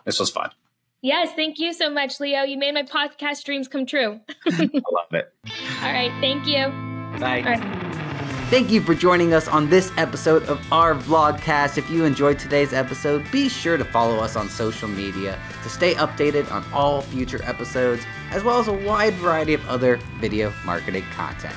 this 0.05 0.19
was 0.19 0.29
fun. 0.29 0.51
Yes, 1.01 1.33
thank 1.33 1.59
you 1.59 1.73
so 1.73 1.89
much, 1.89 2.19
Leo. 2.19 2.43
You 2.43 2.57
made 2.57 2.73
my 2.73 2.83
podcast 2.83 3.43
dreams 3.45 3.67
come 3.67 3.85
true. 3.85 4.19
I 4.45 4.69
love 4.91 5.13
it. 5.13 5.33
All 5.81 5.91
right. 5.91 6.11
Thank 6.19 6.45
you. 6.45 6.67
Bye. 7.19 7.87
Thank 8.49 8.71
you 8.71 8.81
for 8.81 8.95
joining 8.95 9.33
us 9.33 9.47
on 9.47 9.69
this 9.69 9.91
episode 9.95 10.41
of 10.43 10.59
our 10.73 10.95
vlogcast. 10.95 11.77
If 11.77 11.89
you 11.89 12.03
enjoyed 12.03 12.39
today's 12.39 12.73
episode, 12.73 13.23
be 13.31 13.47
sure 13.47 13.77
to 13.77 13.85
follow 13.85 14.17
us 14.17 14.35
on 14.35 14.49
social 14.49 14.87
media 14.87 15.39
to 15.61 15.69
stay 15.69 15.93
updated 15.93 16.51
on 16.51 16.65
all 16.73 17.01
future 17.01 17.39
episodes, 17.43 18.03
as 18.31 18.43
well 18.43 18.59
as 18.59 18.67
a 18.67 18.73
wide 18.73 19.13
variety 19.13 19.53
of 19.53 19.65
other 19.69 19.97
video 20.19 20.51
marketing 20.65 21.03
content. 21.13 21.55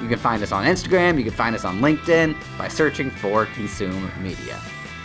You 0.00 0.08
can 0.08 0.18
find 0.18 0.42
us 0.42 0.52
on 0.52 0.64
Instagram, 0.64 1.18
you 1.18 1.24
can 1.24 1.32
find 1.32 1.54
us 1.54 1.64
on 1.64 1.80
LinkedIn 1.80 2.34
by 2.56 2.68
searching 2.68 3.10
for 3.10 3.46
Consume 3.46 4.10
Media. 4.22 4.58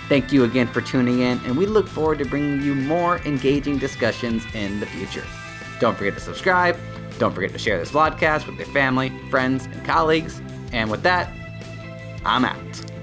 Thank 0.07 0.31
you 0.31 0.43
again 0.43 0.67
for 0.67 0.81
tuning 0.81 1.21
in, 1.21 1.39
and 1.45 1.57
we 1.57 1.65
look 1.65 1.87
forward 1.87 2.19
to 2.19 2.25
bringing 2.25 2.61
you 2.61 2.75
more 2.75 3.17
engaging 3.25 3.77
discussions 3.77 4.45
in 4.53 4.79
the 4.79 4.85
future. 4.85 5.23
Don't 5.79 5.97
forget 5.97 6.13
to 6.13 6.19
subscribe. 6.19 6.77
Don't 7.17 7.33
forget 7.33 7.51
to 7.51 7.57
share 7.57 7.79
this 7.79 7.91
vlogcast 7.91 8.45
with 8.45 8.57
your 8.57 8.67
family, 8.67 9.11
friends, 9.29 9.65
and 9.65 9.83
colleagues. 9.85 10.41
And 10.71 10.91
with 10.91 11.01
that, 11.03 11.31
I'm 12.25 12.45
out. 12.45 12.94